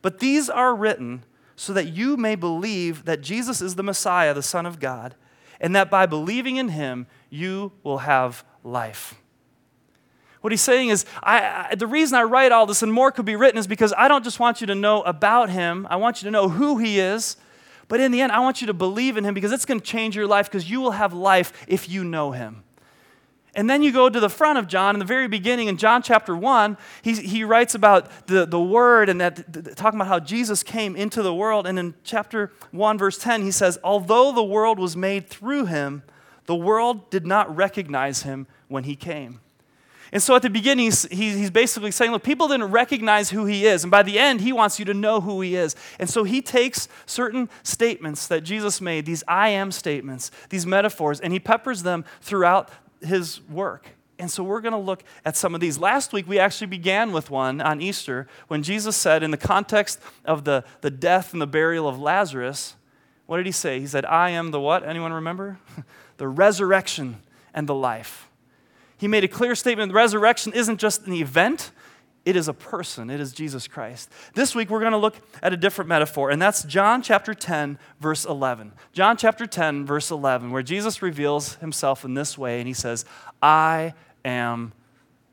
[0.00, 1.24] But these are written
[1.56, 5.16] so that you may believe that Jesus is the Messiah, the Son of God,
[5.60, 9.14] and that by believing in him, you will have life.
[10.40, 13.24] What he's saying is, I, I, the reason I write all this and more could
[13.24, 16.22] be written is because I don't just want you to know about him, I want
[16.22, 17.36] you to know who he is.
[17.88, 19.86] But in the end, I want you to believe in him because it's going to
[19.86, 22.62] change your life because you will have life if you know him.
[23.58, 26.00] And then you go to the front of John in the very beginning, in John
[26.00, 30.20] chapter 1, he, he writes about the, the Word and that, the, talking about how
[30.20, 31.66] Jesus came into the world.
[31.66, 36.04] And in chapter 1, verse 10, he says, Although the world was made through him,
[36.46, 39.40] the world did not recognize him when he came.
[40.12, 43.66] And so at the beginning, he's, he's basically saying, look, people didn't recognize who he
[43.66, 43.82] is.
[43.82, 45.74] And by the end, he wants you to know who he is.
[45.98, 51.18] And so he takes certain statements that Jesus made, these I am statements, these metaphors,
[51.18, 53.88] and he peppers them throughout his work.
[54.18, 55.78] And so we're going to look at some of these.
[55.78, 60.00] Last week, we actually began with one on Easter when Jesus said, in the context
[60.24, 62.74] of the, the death and the burial of Lazarus,
[63.26, 63.78] what did he say?
[63.78, 64.82] He said, I am the what?
[64.82, 65.58] Anyone remember?
[66.16, 67.20] the resurrection
[67.54, 68.28] and the life.
[68.96, 71.70] He made a clear statement the resurrection isn't just an event,
[72.28, 73.08] it is a person.
[73.08, 74.10] It is Jesus Christ.
[74.34, 77.78] This week, we're going to look at a different metaphor, and that's John chapter 10,
[78.00, 78.74] verse 11.
[78.92, 83.06] John chapter 10, verse 11, where Jesus reveals himself in this way, and he says,
[83.40, 83.94] I
[84.26, 84.74] am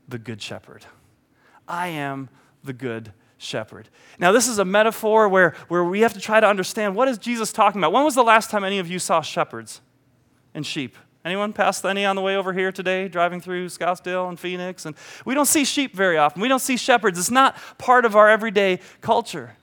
[0.08, 0.86] the good shepherd.
[1.68, 2.30] I am
[2.64, 3.90] the good shepherd.
[4.18, 7.18] Now, this is a metaphor where, where we have to try to understand what is
[7.18, 7.92] Jesus talking about.
[7.92, 9.82] When was the last time any of you saw shepherds
[10.54, 10.96] and sheep?
[11.26, 14.86] Anyone passed any on the way over here today, driving through Scottsdale and Phoenix?
[14.86, 16.40] And we don't see sheep very often.
[16.40, 17.18] We don't see shepherds.
[17.18, 19.56] It's not part of our everyday culture.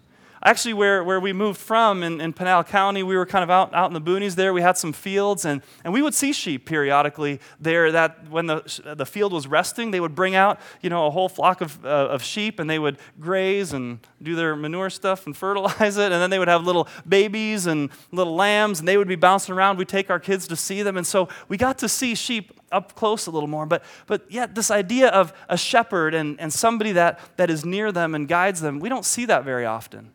[0.45, 3.73] Actually, where, where we moved from in, in Pinal County, we were kind of out,
[3.73, 4.53] out in the boonies there.
[4.53, 7.93] We had some fields, and, and we would see sheep periodically there.
[7.93, 11.29] That when the, the field was resting, they would bring out you know, a whole
[11.29, 15.37] flock of, uh, of sheep, and they would graze and do their manure stuff and
[15.43, 16.11] fertilize it.
[16.11, 19.55] And then they would have little babies and little lambs, and they would be bouncing
[19.55, 19.77] around.
[19.77, 20.97] We'd take our kids to see them.
[20.97, 23.65] And so we got to see sheep up close a little more.
[23.65, 27.93] But, but yet, this idea of a shepherd and, and somebody that, that is near
[27.93, 30.11] them and guides them, we don't see that very often.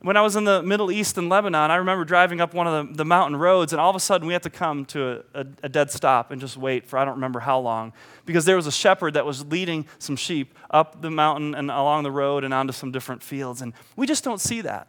[0.00, 2.88] When I was in the Middle East in Lebanon, I remember driving up one of
[2.88, 5.40] the, the mountain roads, and all of a sudden we had to come to a,
[5.40, 7.92] a, a, dead stop and just wait for I don't remember how long,
[8.24, 12.04] because there was a shepherd that was leading some sheep up the mountain and along
[12.04, 13.60] the road and onto some different fields.
[13.60, 14.86] And we just don't see that.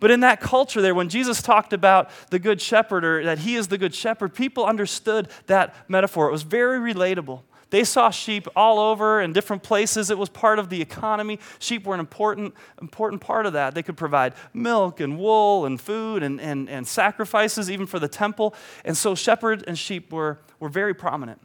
[0.00, 3.54] But in that culture there, when Jesus talked about the good shepherd or that he
[3.54, 6.28] is the good shepherd, people understood that metaphor.
[6.28, 7.42] It was very relatable.
[7.70, 10.10] They saw sheep all over in different places.
[10.10, 11.38] It was part of the economy.
[11.58, 13.74] Sheep were an important, important part of that.
[13.74, 18.08] They could provide milk and wool and food and, and, and sacrifices, even for the
[18.08, 18.54] temple.
[18.84, 21.40] And so shepherds and sheep were, were very prominent.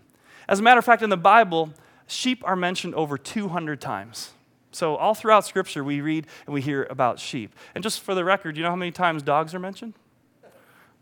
[0.47, 1.73] As a matter of fact, in the Bible,
[2.07, 4.31] sheep are mentioned over 200 times.
[4.71, 7.53] So, all throughout Scripture, we read and we hear about sheep.
[7.75, 9.93] And just for the record, you know how many times dogs are mentioned?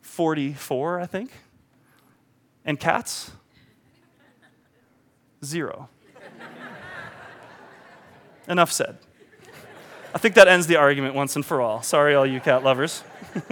[0.01, 1.31] 44, I think.
[2.65, 3.31] And cats?
[5.43, 5.89] Zero.
[8.47, 8.97] Enough said.
[10.13, 11.81] I think that ends the argument once and for all.
[11.81, 13.03] Sorry, all you cat lovers.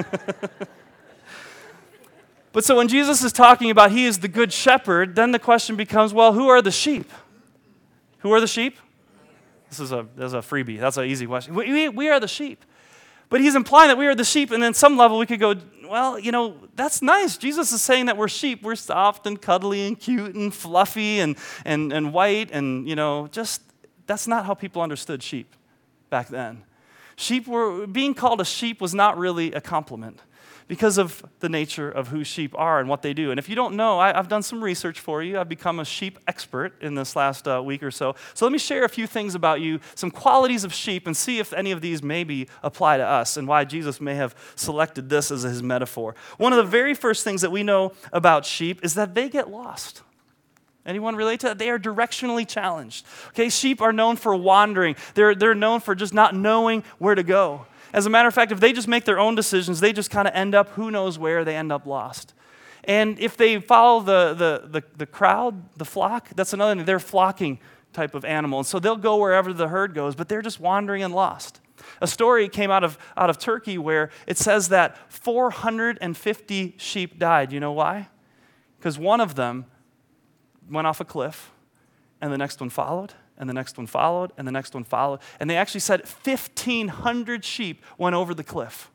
[2.52, 5.76] but so when Jesus is talking about he is the good shepherd, then the question
[5.76, 7.10] becomes well, who are the sheep?
[8.20, 8.78] Who are the sheep?
[9.70, 10.80] This is a, this is a freebie.
[10.80, 11.56] That's an easy question.
[11.56, 12.66] We, we, we are the sheep.
[13.30, 15.54] But he's implying that we are the sheep, and then some level we could go,
[15.90, 17.38] well, you know, that's nice.
[17.38, 18.62] Jesus is saying that we're sheep.
[18.62, 23.28] We're soft and cuddly and cute and fluffy and, and, and white, and, you know,
[23.28, 23.62] just
[24.06, 25.56] that's not how people understood sheep
[26.10, 26.64] back then.
[27.16, 30.22] Sheep were, being called a sheep was not really a compliment
[30.70, 33.32] because of the nature of who sheep are and what they do.
[33.32, 35.40] And if you don't know, I, have done some research for you.
[35.40, 38.16] I've become a sheep expert in this last uh, week or so.
[38.36, 41.40] So let me share a few things about you, some qualities of sheep, and see
[41.40, 45.32] if any of these maybe apply to us and why Jesus may have selected this
[45.32, 46.14] as his metaphor.
[46.38, 49.50] One of the very first things that we know about sheep is that they get
[49.50, 50.04] lost.
[50.86, 51.58] Anyone relate to that?
[51.58, 53.08] They are directionally challenged.
[53.30, 54.96] Okay, sheep are known for wandering.
[55.16, 57.66] They're, they're known for just not knowing where to go.
[57.94, 60.28] As a matter of fact, if they just make their own decisions, they just kind
[60.28, 62.34] of end up who knows where, they end up lost.
[62.84, 66.86] And if they follow the, the, the, the, crowd, the flock, that's another thing.
[66.86, 67.60] They're flocking
[67.94, 68.60] type of animal.
[68.60, 71.60] And so they'll go wherever the herd goes, but they're just wandering and lost.
[72.02, 77.52] A story came out of, out of Turkey where it says that 450 sheep died.
[77.52, 78.10] You know why?
[78.78, 79.66] Because one of them
[80.70, 81.52] went off a cliff,
[82.22, 85.20] and the next one followed, and the next one followed, and the next one followed.
[85.40, 88.92] And they actually said 1,500 sheep went over the cliff.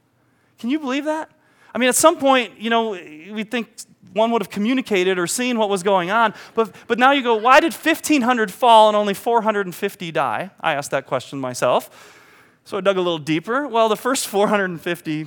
[0.58, 1.30] Can you believe that?
[1.74, 3.68] I mean, at some point, you know, we think
[4.12, 6.34] one would have communicated or seen what was going on.
[6.54, 10.50] But, but now you go, why did 1,500 fall and only 450 die?
[10.60, 12.20] I asked that question myself.
[12.64, 13.66] So I dug a little deeper.
[13.66, 15.26] Well, the first 450,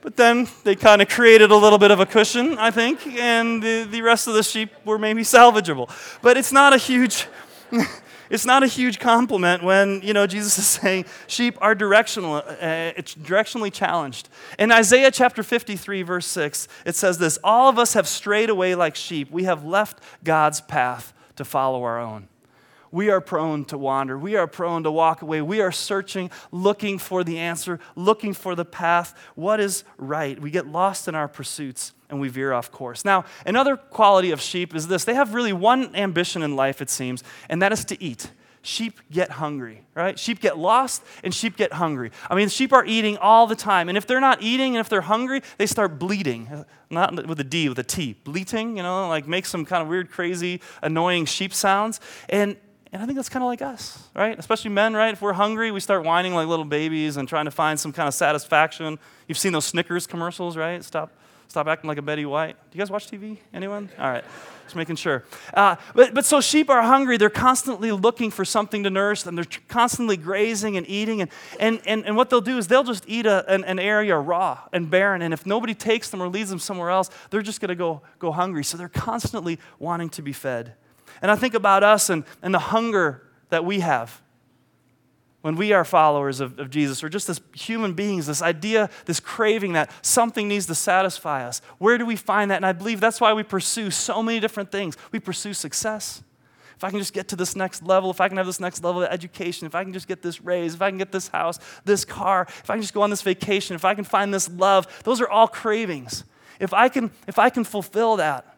[0.00, 3.62] but then they kind of created a little bit of a cushion, I think, and
[3.62, 5.90] the, the rest of the sheep were maybe salvageable.
[6.22, 7.26] But it's not a huge.
[8.30, 12.92] it's not a huge compliment when you know jesus is saying sheep are directional uh,
[13.24, 18.06] directionally challenged in isaiah chapter 53 verse 6 it says this all of us have
[18.06, 22.28] strayed away like sheep we have left god's path to follow our own
[22.92, 24.16] we are prone to wander.
[24.16, 25.42] We are prone to walk away.
[25.42, 29.14] We are searching, looking for the answer, looking for the path.
[29.34, 30.40] What is right?
[30.40, 33.04] We get lost in our pursuits and we veer off course.
[33.04, 36.90] Now, another quality of sheep is this they have really one ambition in life, it
[36.90, 38.30] seems, and that is to eat.
[38.62, 40.18] Sheep get hungry, right?
[40.18, 42.10] Sheep get lost and sheep get hungry.
[42.28, 43.88] I mean, sheep are eating all the time.
[43.88, 46.64] And if they're not eating and if they're hungry, they start bleating.
[46.90, 48.14] Not with a D, with a T.
[48.24, 52.00] Bleating, you know, like make some kind of weird, crazy, annoying sheep sounds.
[52.28, 52.56] And
[52.96, 54.38] and I think that's kind of like us, right?
[54.38, 55.12] Especially men, right?
[55.12, 58.08] If we're hungry, we start whining like little babies and trying to find some kind
[58.08, 58.98] of satisfaction.
[59.28, 60.82] You've seen those Snickers commercials, right?
[60.82, 61.12] Stop,
[61.46, 62.56] stop acting like a Betty White.
[62.70, 63.36] Do you guys watch TV?
[63.52, 63.90] Anyone?
[63.98, 64.24] All right,
[64.64, 65.24] just making sure.
[65.52, 67.18] Uh, but, but so sheep are hungry.
[67.18, 69.36] They're constantly looking for something to nourish them.
[69.36, 71.20] They're constantly grazing and eating.
[71.20, 71.30] And,
[71.60, 74.60] and, and, and what they'll do is they'll just eat a, an, an area raw
[74.72, 75.20] and barren.
[75.20, 78.00] And if nobody takes them or leads them somewhere else, they're just going to go,
[78.18, 78.64] go hungry.
[78.64, 80.76] So they're constantly wanting to be fed.
[81.22, 84.22] And I think about us and, and the hunger that we have
[85.46, 89.20] when we are followers of, of Jesus, or just as human beings, this idea, this
[89.20, 91.62] craving that something needs to satisfy us.
[91.78, 92.56] Where do we find that?
[92.56, 94.96] And I believe that's why we pursue so many different things.
[95.12, 96.24] We pursue success.
[96.74, 98.82] If I can just get to this next level, if I can have this next
[98.82, 101.28] level of education, if I can just get this raise, if I can get this
[101.28, 104.34] house, this car, if I can just go on this vacation, if I can find
[104.34, 106.24] this love, those are all cravings.
[106.58, 108.55] If I can, if I can fulfill that,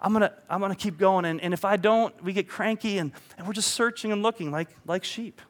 [0.00, 1.24] I'm gonna, I'm gonna keep going.
[1.24, 4.50] And, and if I don't, we get cranky and, and we're just searching and looking
[4.50, 5.40] like, like sheep.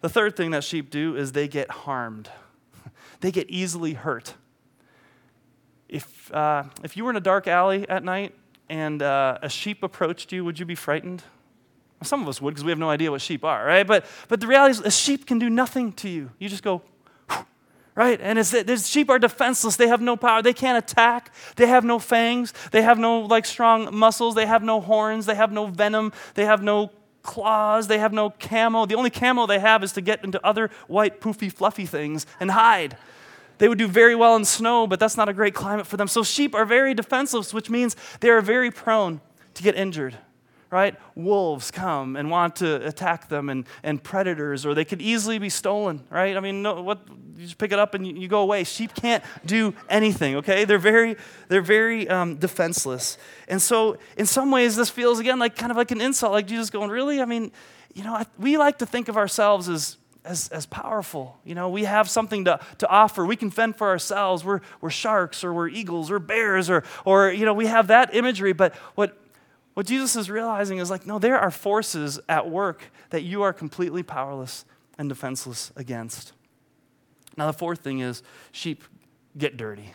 [0.00, 2.28] The third thing that sheep do is they get harmed,
[3.20, 4.34] they get easily hurt.
[5.88, 8.34] If, uh, if you were in a dark alley at night
[8.68, 11.22] and uh, a sheep approached you, would you be frightened?
[12.02, 13.86] Some of us would because we have no idea what sheep are, right?
[13.86, 16.30] But, but the reality is, a sheep can do nothing to you.
[16.38, 16.82] You just go,
[17.94, 18.20] right?
[18.20, 19.76] And it's, that these sheep are defenseless.
[19.76, 20.42] They have no power.
[20.42, 21.32] They can't attack.
[21.56, 22.52] They have no fangs.
[22.70, 24.34] They have no like strong muscles.
[24.34, 25.26] They have no horns.
[25.26, 26.12] They have no venom.
[26.34, 26.90] They have no
[27.22, 27.88] claws.
[27.88, 28.86] They have no camo.
[28.86, 32.50] The only camo they have is to get into other white, poofy, fluffy things and
[32.50, 32.96] hide.
[33.58, 36.08] They would do very well in snow, but that's not a great climate for them.
[36.08, 39.20] So sheep are very defenseless, which means they are very prone
[39.54, 40.16] to get injured
[40.72, 40.96] right?
[41.14, 45.50] Wolves come and want to attack them, and, and predators, or they could easily be
[45.50, 46.34] stolen, right?
[46.34, 47.06] I mean, no, what,
[47.36, 48.64] you just pick it up and you, you go away.
[48.64, 50.64] Sheep can't do anything, okay?
[50.64, 51.16] They're very,
[51.48, 53.18] they're very um, defenseless.
[53.48, 56.46] And so, in some ways, this feels again like kind of like an insult, like
[56.46, 57.20] Jesus going, Really?
[57.20, 57.52] I mean,
[57.92, 61.38] you know, I, we like to think of ourselves as as, as powerful.
[61.44, 63.26] You know, we have something to, to offer.
[63.26, 64.44] We can fend for ourselves.
[64.44, 68.14] We're, we're sharks or we're eagles or bears or, or, you know, we have that
[68.14, 68.52] imagery.
[68.52, 69.18] But what,
[69.74, 73.52] what Jesus is realizing is like, no, there are forces at work that you are
[73.52, 74.64] completely powerless
[74.98, 76.32] and defenseless against.
[77.36, 78.84] Now, the fourth thing is sheep
[79.36, 79.94] get dirty.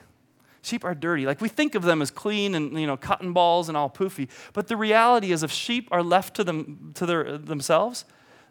[0.63, 1.25] Sheep are dirty.
[1.25, 4.27] Like we think of them as clean and you know cotton balls and all poofy,
[4.53, 8.03] but the reality is, if sheep are left to them to their, themselves,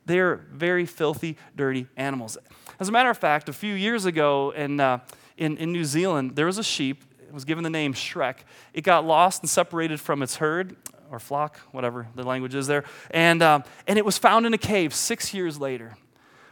[0.06, 2.38] they're very filthy, dirty animals.
[2.80, 5.00] As a matter of fact, a few years ago in, uh,
[5.36, 7.02] in, in New Zealand, there was a sheep.
[7.26, 8.36] It was given the name Shrek.
[8.72, 10.76] It got lost and separated from its herd
[11.10, 14.58] or flock, whatever the language is there, and, um, and it was found in a
[14.58, 15.96] cave six years later.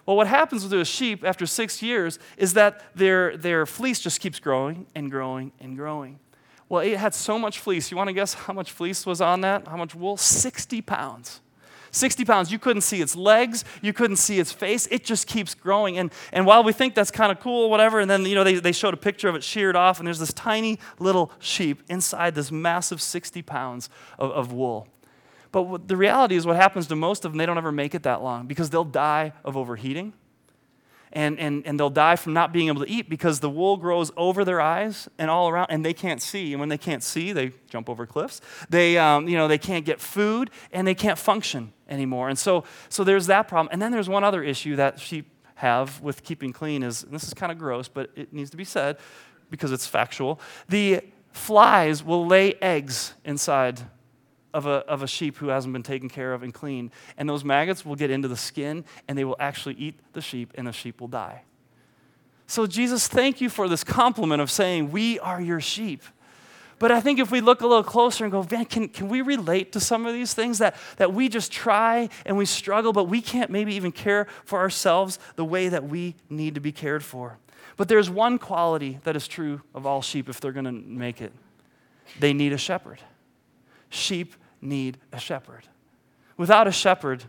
[0.06, 4.20] Well, what happens with a sheep after six years is that their, their fleece just
[4.20, 6.18] keeps growing and growing and growing.
[6.68, 7.90] Well, it had so much fleece.
[7.90, 9.66] You want to guess how much fleece was on that?
[9.66, 10.16] How much wool?
[10.16, 11.40] 60 pounds.
[11.94, 12.50] 60 pounds.
[12.50, 13.64] You couldn't see its legs.
[13.82, 14.86] You couldn't see its face.
[14.90, 15.98] It just keeps growing.
[15.98, 18.54] And, and while we think that's kind of cool, whatever, and then, you know, they,
[18.56, 22.34] they showed a picture of it sheared off, and there's this tiny little sheep inside
[22.34, 23.88] this massive 60 pounds
[24.18, 24.88] of, of wool.
[25.52, 28.02] But the reality is, what happens to most of them, they don't ever make it
[28.02, 30.12] that long because they'll die of overheating
[31.14, 34.10] and, and, and they'll die from not being able to eat because the wool grows
[34.16, 36.52] over their eyes and all around, and they can't see.
[36.52, 38.40] And when they can't see, they jump over cliffs.
[38.68, 42.28] They, um, you know, they can't get food and they can't function anymore.
[42.28, 43.70] And so, so there's that problem.
[43.72, 47.32] And then there's one other issue that sheep have with keeping clean is, this is
[47.32, 48.98] kind of gross, but it needs to be said
[49.50, 50.40] because it's factual.
[50.68, 51.00] The
[51.32, 53.82] flies will lay eggs inside
[54.54, 56.92] of a, of a sheep who hasn't been taken care of and cleaned.
[57.18, 60.52] And those maggots will get into the skin and they will actually eat the sheep,
[60.54, 61.42] and the sheep will die.
[62.46, 66.02] So, Jesus, thank you for this compliment of saying, We are your sheep.
[66.78, 69.22] But I think if we look a little closer and go, man, can, can we
[69.22, 73.04] relate to some of these things that, that we just try and we struggle, but
[73.04, 77.04] we can't maybe even care for ourselves the way that we need to be cared
[77.04, 77.38] for?
[77.76, 81.22] But there's one quality that is true of all sheep if they're going to make
[81.22, 81.32] it
[82.18, 83.00] they need a shepherd.
[83.90, 84.34] Sheep
[84.64, 85.68] need a shepherd.
[86.36, 87.24] Without a shepherd,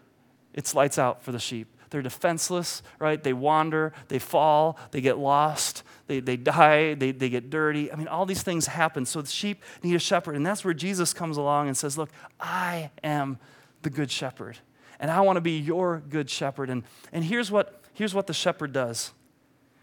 [0.54, 1.68] it's lights out for the sheep.
[1.90, 3.22] They're defenseless, right?
[3.24, 7.92] They wander, they fall, they get lost, they, they die, they, they get dirty.
[7.92, 9.06] I mean, all these things happen.
[9.06, 10.36] So the sheep need a shepherd.
[10.36, 12.10] And that's where Jesus comes along and says, Look,
[12.40, 13.38] I am
[13.84, 14.58] the good shepherd.
[15.00, 16.70] And I want to be your good shepherd.
[16.70, 19.12] And, and here's, what, here's what the shepherd does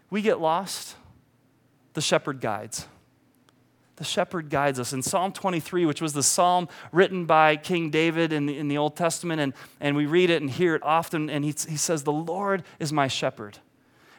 [0.09, 0.95] we get lost,
[1.93, 2.87] the shepherd guides.
[3.97, 4.91] The shepherd guides us.
[4.91, 8.77] In Psalm 23, which was the psalm written by King David in the, in the
[8.77, 12.03] Old Testament, and, and we read it and hear it often, and he, he says,
[12.03, 13.59] The Lord is my shepherd.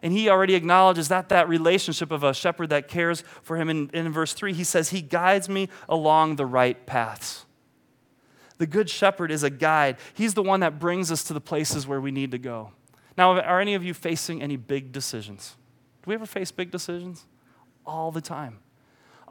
[0.01, 3.71] And he already acknowledges that that relationship of a shepherd that cares for him.
[3.71, 7.47] In, in verse 3, he says, He guides me along the right paths.
[8.59, 9.97] The good shepherd is a guide.
[10.13, 12.71] He's the one that brings us to the places where we need to go.
[13.17, 15.57] Now, are any of you facing any big decisions?
[16.03, 17.25] Do we ever face big decisions?
[17.87, 18.59] All the time.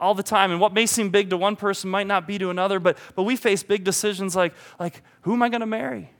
[0.04, 0.50] All the time.
[0.50, 3.22] And what may seem big to one person might not be to another, but, but
[3.22, 6.12] we face big decisions like, like who am I going to marry?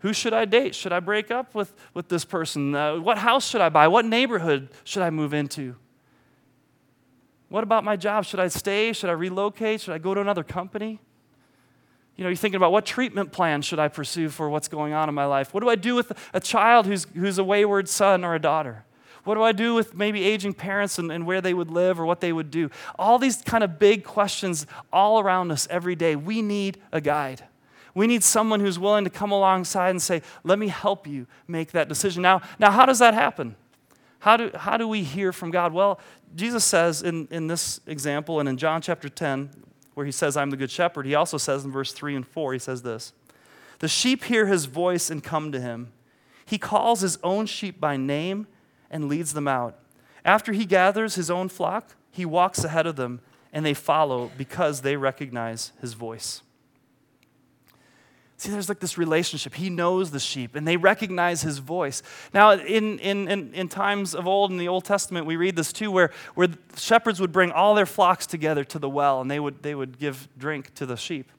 [0.00, 0.74] Who should I date?
[0.74, 2.74] Should I break up with, with this person?
[2.74, 3.88] Uh, what house should I buy?
[3.88, 5.76] What neighborhood should I move into?
[7.48, 8.26] What about my job?
[8.26, 8.92] Should I stay?
[8.92, 9.80] Should I relocate?
[9.80, 11.00] Should I go to another company?
[12.16, 15.08] You know, you're thinking about what treatment plan should I pursue for what's going on
[15.08, 15.54] in my life?
[15.54, 18.84] What do I do with a child who's, who's a wayward son or a daughter?
[19.24, 22.06] What do I do with maybe aging parents and, and where they would live or
[22.06, 22.70] what they would do?
[22.98, 26.14] All these kind of big questions all around us every day.
[26.14, 27.44] We need a guide.
[27.94, 31.72] We need someone who's willing to come alongside and say, let me help you make
[31.72, 32.22] that decision.
[32.22, 33.56] Now, now how does that happen?
[34.18, 35.72] How do, how do we hear from God?
[35.72, 36.00] Well,
[36.34, 39.50] Jesus says in, in this example and in John chapter 10,
[39.94, 42.54] where he says, I'm the good shepherd, he also says in verse 3 and 4,
[42.54, 43.12] he says this
[43.78, 45.92] The sheep hear his voice and come to him.
[46.44, 48.48] He calls his own sheep by name
[48.94, 49.76] and leads them out.
[50.24, 53.20] After he gathers his own flock, he walks ahead of them,
[53.52, 56.42] and they follow because they recognize his voice.
[58.36, 59.54] See, there's like this relationship.
[59.54, 62.02] He knows the sheep and they recognize his voice.
[62.34, 65.72] Now, in, in, in, in, times of old, in the Old Testament, we read this
[65.72, 69.38] too, where, where shepherds would bring all their flocks together to the well and they
[69.38, 71.30] would, they would give drink to the sheep.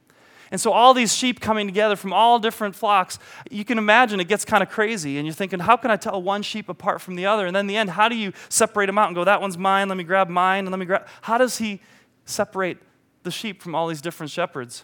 [0.51, 3.17] And so, all these sheep coming together from all different flocks,
[3.49, 5.17] you can imagine it gets kind of crazy.
[5.17, 7.47] And you're thinking, how can I tell one sheep apart from the other?
[7.47, 9.57] And then in the end, how do you separate them out and go, that one's
[9.57, 11.07] mine, let me grab mine, and let me grab.
[11.21, 11.81] How does he
[12.25, 12.77] separate
[13.23, 14.83] the sheep from all these different shepherds?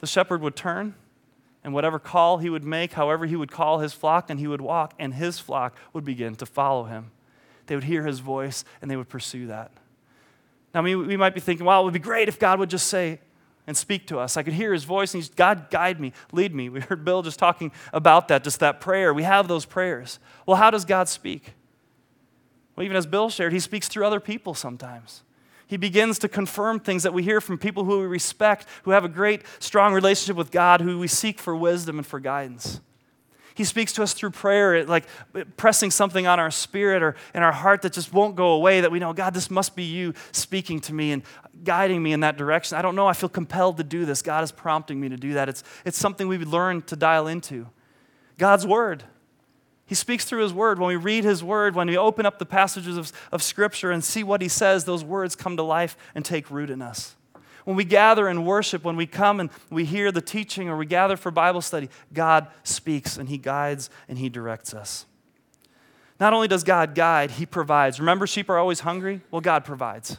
[0.00, 0.94] The shepherd would turn,
[1.64, 4.60] and whatever call he would make, however he would call his flock, and he would
[4.60, 7.10] walk, and his flock would begin to follow him.
[7.66, 9.72] They would hear his voice, and they would pursue that.
[10.74, 12.88] Now, we, we might be thinking, well, it would be great if God would just
[12.88, 13.20] say,
[13.66, 14.36] and speak to us.
[14.36, 16.68] I could hear his voice and he's, God, guide me, lead me.
[16.68, 19.14] We heard Bill just talking about that, just that prayer.
[19.14, 20.18] We have those prayers.
[20.46, 21.54] Well, how does God speak?
[22.76, 25.22] Well, even as Bill shared, he speaks through other people sometimes.
[25.66, 29.04] He begins to confirm things that we hear from people who we respect, who have
[29.04, 32.80] a great, strong relationship with God, who we seek for wisdom and for guidance.
[33.54, 35.06] He speaks to us through prayer, like
[35.56, 38.90] pressing something on our spirit or in our heart that just won't go away, that
[38.90, 41.22] we know, God, this must be you speaking to me and
[41.62, 42.76] guiding me in that direction.
[42.76, 44.22] I don't know, I feel compelled to do this.
[44.22, 45.48] God is prompting me to do that.
[45.48, 47.68] It's, it's something we learn to dial into.
[48.38, 49.04] God's Word.
[49.86, 50.80] He speaks through His Word.
[50.80, 54.02] When we read His Word, when we open up the passages of, of Scripture and
[54.02, 57.14] see what He says, those words come to life and take root in us.
[57.64, 60.86] When we gather and worship, when we come and we hear the teaching or we
[60.86, 65.06] gather for Bible study, God speaks and He guides and He directs us.
[66.20, 67.98] Not only does God guide, He provides.
[67.98, 69.22] Remember, sheep are always hungry?
[69.30, 70.18] Well, God provides.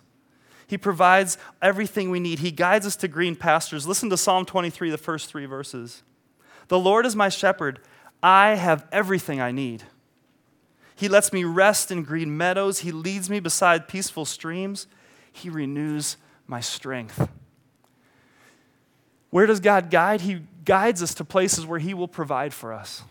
[0.68, 2.39] He provides everything we need.
[2.39, 3.86] He guides us to green pastures.
[3.86, 6.02] Listen to Psalm 23, the first three verses.
[6.68, 7.80] The Lord is my shepherd.
[8.24, 9.84] I have everything I need.
[10.96, 12.80] He lets me rest in green meadows.
[12.80, 14.88] He leads me beside peaceful streams.
[15.32, 16.18] He renews
[16.48, 17.30] my strength.
[19.30, 20.22] Where does God guide?
[20.22, 23.04] He guides us to places where He will provide for us.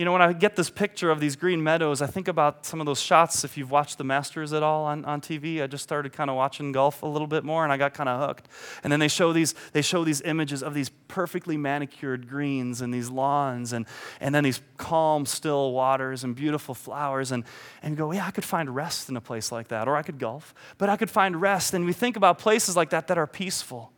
[0.00, 2.80] You know, when I get this picture of these green meadows, I think about some
[2.80, 3.44] of those shots.
[3.44, 6.36] If you've watched the Masters at all on, on TV, I just started kind of
[6.36, 8.48] watching golf a little bit more and I got kind of hooked.
[8.82, 12.94] And then they show these, they show these images of these perfectly manicured greens and
[12.94, 13.84] these lawns and,
[14.22, 17.30] and then these calm, still waters and beautiful flowers.
[17.30, 17.44] And,
[17.82, 20.18] and go, yeah, I could find rest in a place like that, or I could
[20.18, 21.74] golf, but I could find rest.
[21.74, 23.92] And we think about places like that that are peaceful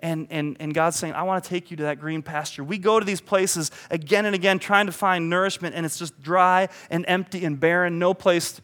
[0.00, 2.64] and, and, and God's saying, I want to take you to that green pasture.
[2.64, 6.20] We go to these places again and again trying to find nourishment, and it's just
[6.22, 8.60] dry and empty and barren, no place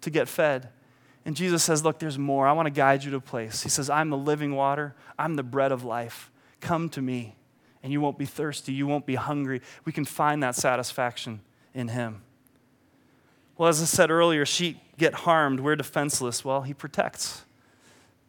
[0.00, 0.70] to get fed.
[1.24, 2.46] And Jesus says, Look, there's more.
[2.46, 3.62] I want to guide you to a place.
[3.62, 6.30] He says, I'm the living water, I'm the bread of life.
[6.60, 7.36] Come to me,
[7.82, 9.60] and you won't be thirsty, you won't be hungry.
[9.84, 11.40] We can find that satisfaction
[11.74, 12.22] in Him.
[13.56, 15.60] Well, as I said earlier, sheep get harmed.
[15.60, 16.44] We're defenseless.
[16.44, 17.44] Well, He protects.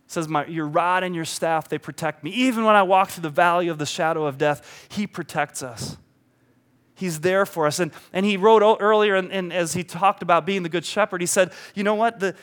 [0.05, 2.31] It says, My, Your rod and your staff, they protect me.
[2.31, 5.97] Even when I walk through the valley of the shadow of death, He protects us.
[6.95, 7.79] He's there for us.
[7.79, 11.21] And, and he wrote earlier, and, and as he talked about being the good shepherd,
[11.21, 12.19] he said, You know what?
[12.19, 12.35] The,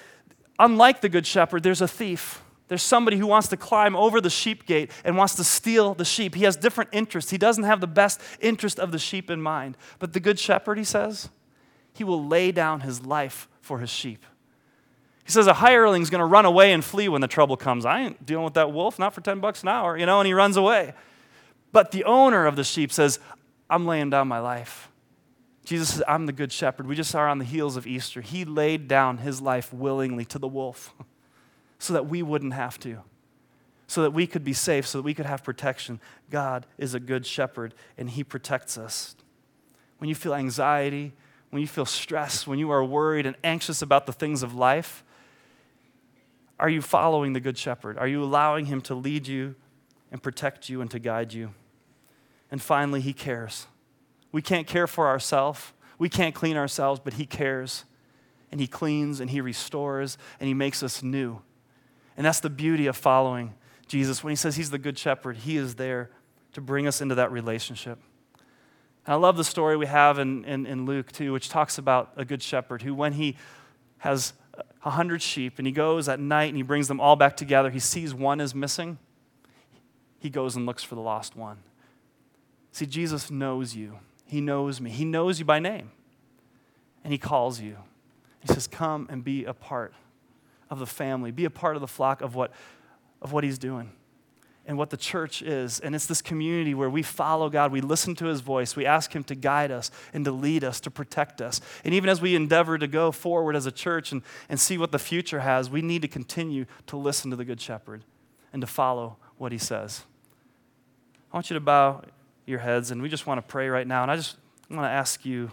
[0.59, 2.43] unlike the good shepherd, there's a thief.
[2.69, 6.05] There's somebody who wants to climb over the sheep gate and wants to steal the
[6.05, 6.35] sheep.
[6.35, 7.31] He has different interests.
[7.31, 9.77] He doesn't have the best interest of the sheep in mind.
[9.99, 11.29] But the good shepherd, he says,
[11.93, 14.25] he will lay down his life for his sheep.
[15.25, 17.87] He says a hireling's going to run away and flee when the trouble comes.
[17.87, 20.27] I ain't dealing with that wolf, not for 10 bucks an hour, you know, and
[20.27, 20.95] he runs away.
[21.71, 23.19] But the owner of the sheep says,
[23.71, 24.91] I'm laying down my life.
[25.65, 26.87] Jesus says, I'm the good shepherd.
[26.87, 28.21] We just saw on the heels of Easter.
[28.21, 30.93] He laid down his life willingly to the wolf
[31.79, 33.03] so that we wouldn't have to,
[33.87, 36.01] so that we could be safe, so that we could have protection.
[36.31, 39.15] God is a good shepherd, and he protects us.
[39.99, 41.13] When you feel anxiety,
[41.51, 45.05] when you feel stress, when you are worried and anxious about the things of life,
[46.63, 47.99] are you following the good shepherd?
[47.99, 49.57] Are you allowing him to lead you
[50.13, 51.53] and protect you and to guide you?
[52.53, 53.67] And finally, He cares.
[54.31, 57.85] We can't care for ourselves, we can't clean ourselves, but He cares.
[58.53, 61.41] And He cleans and He restores and He makes us new.
[62.17, 63.55] And that's the beauty of following
[63.89, 64.23] Jesus.
[64.23, 66.11] When He says He's the Good Shepherd, He is there
[66.53, 67.99] to bring us into that relationship.
[69.05, 72.13] And I love the story we have in, in, in Luke, too, which talks about
[72.17, 73.37] a good shepherd who, when he
[73.99, 74.35] has
[74.85, 77.71] a hundred sheep and he goes at night and he brings them all back together,
[77.71, 78.99] he sees one is missing.
[80.19, 81.59] He goes and looks for the lost one.
[82.71, 83.99] See, Jesus knows you.
[84.27, 84.91] He knows me.
[84.91, 85.91] He knows you by name.
[87.05, 87.77] And He calls you.
[88.41, 89.93] He says, Come and be a part
[90.71, 92.53] of the family, be a part of the flock of what,
[93.21, 93.91] of what He's doing
[94.67, 95.81] and what the church is.
[95.81, 99.15] And it's this community where we follow God, we listen to His voice, we ask
[99.15, 101.61] Him to guide us and to lead us, to protect us.
[101.85, 104.93] And even as we endeavor to go forward as a church and, and see what
[104.93, 108.05] the future has, we need to continue to listen to the Good Shepherd
[108.53, 110.05] and to follow what He says.
[111.33, 112.03] I want you to bow
[112.47, 114.03] your heads, and we just want to pray right now.
[114.03, 114.37] And I just
[114.71, 115.51] want to ask you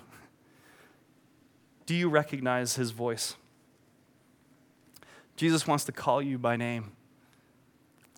[1.89, 3.35] do you recognize his voice?
[5.35, 6.91] Jesus wants to call you by name.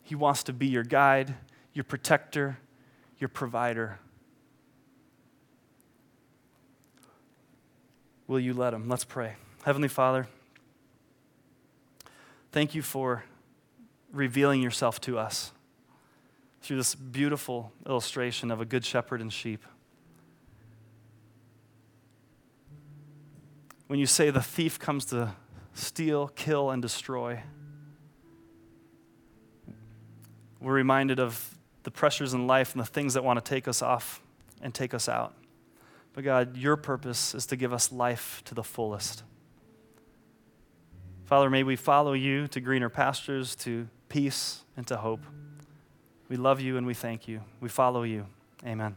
[0.04, 1.36] He wants to be your guide,
[1.74, 2.58] your protector,
[3.18, 4.00] your provider.
[8.28, 8.88] Will you let him?
[8.88, 9.36] Let's pray.
[9.64, 10.28] Heavenly Father,
[12.52, 13.24] thank you for
[14.12, 15.52] revealing yourself to us
[16.62, 19.64] through this beautiful illustration of a good shepherd and sheep.
[23.88, 25.34] When you say the thief comes to
[25.74, 27.42] steal, kill, and destroy,
[30.62, 33.82] we're reminded of the pressures in life and the things that want to take us
[33.82, 34.22] off
[34.62, 35.34] and take us out.
[36.14, 39.24] But God, your purpose is to give us life to the fullest.
[41.26, 45.22] Father, may we follow you to greener pastures, to peace, and to hope.
[46.28, 47.42] We love you and we thank you.
[47.60, 48.26] We follow you.
[48.66, 48.96] Amen.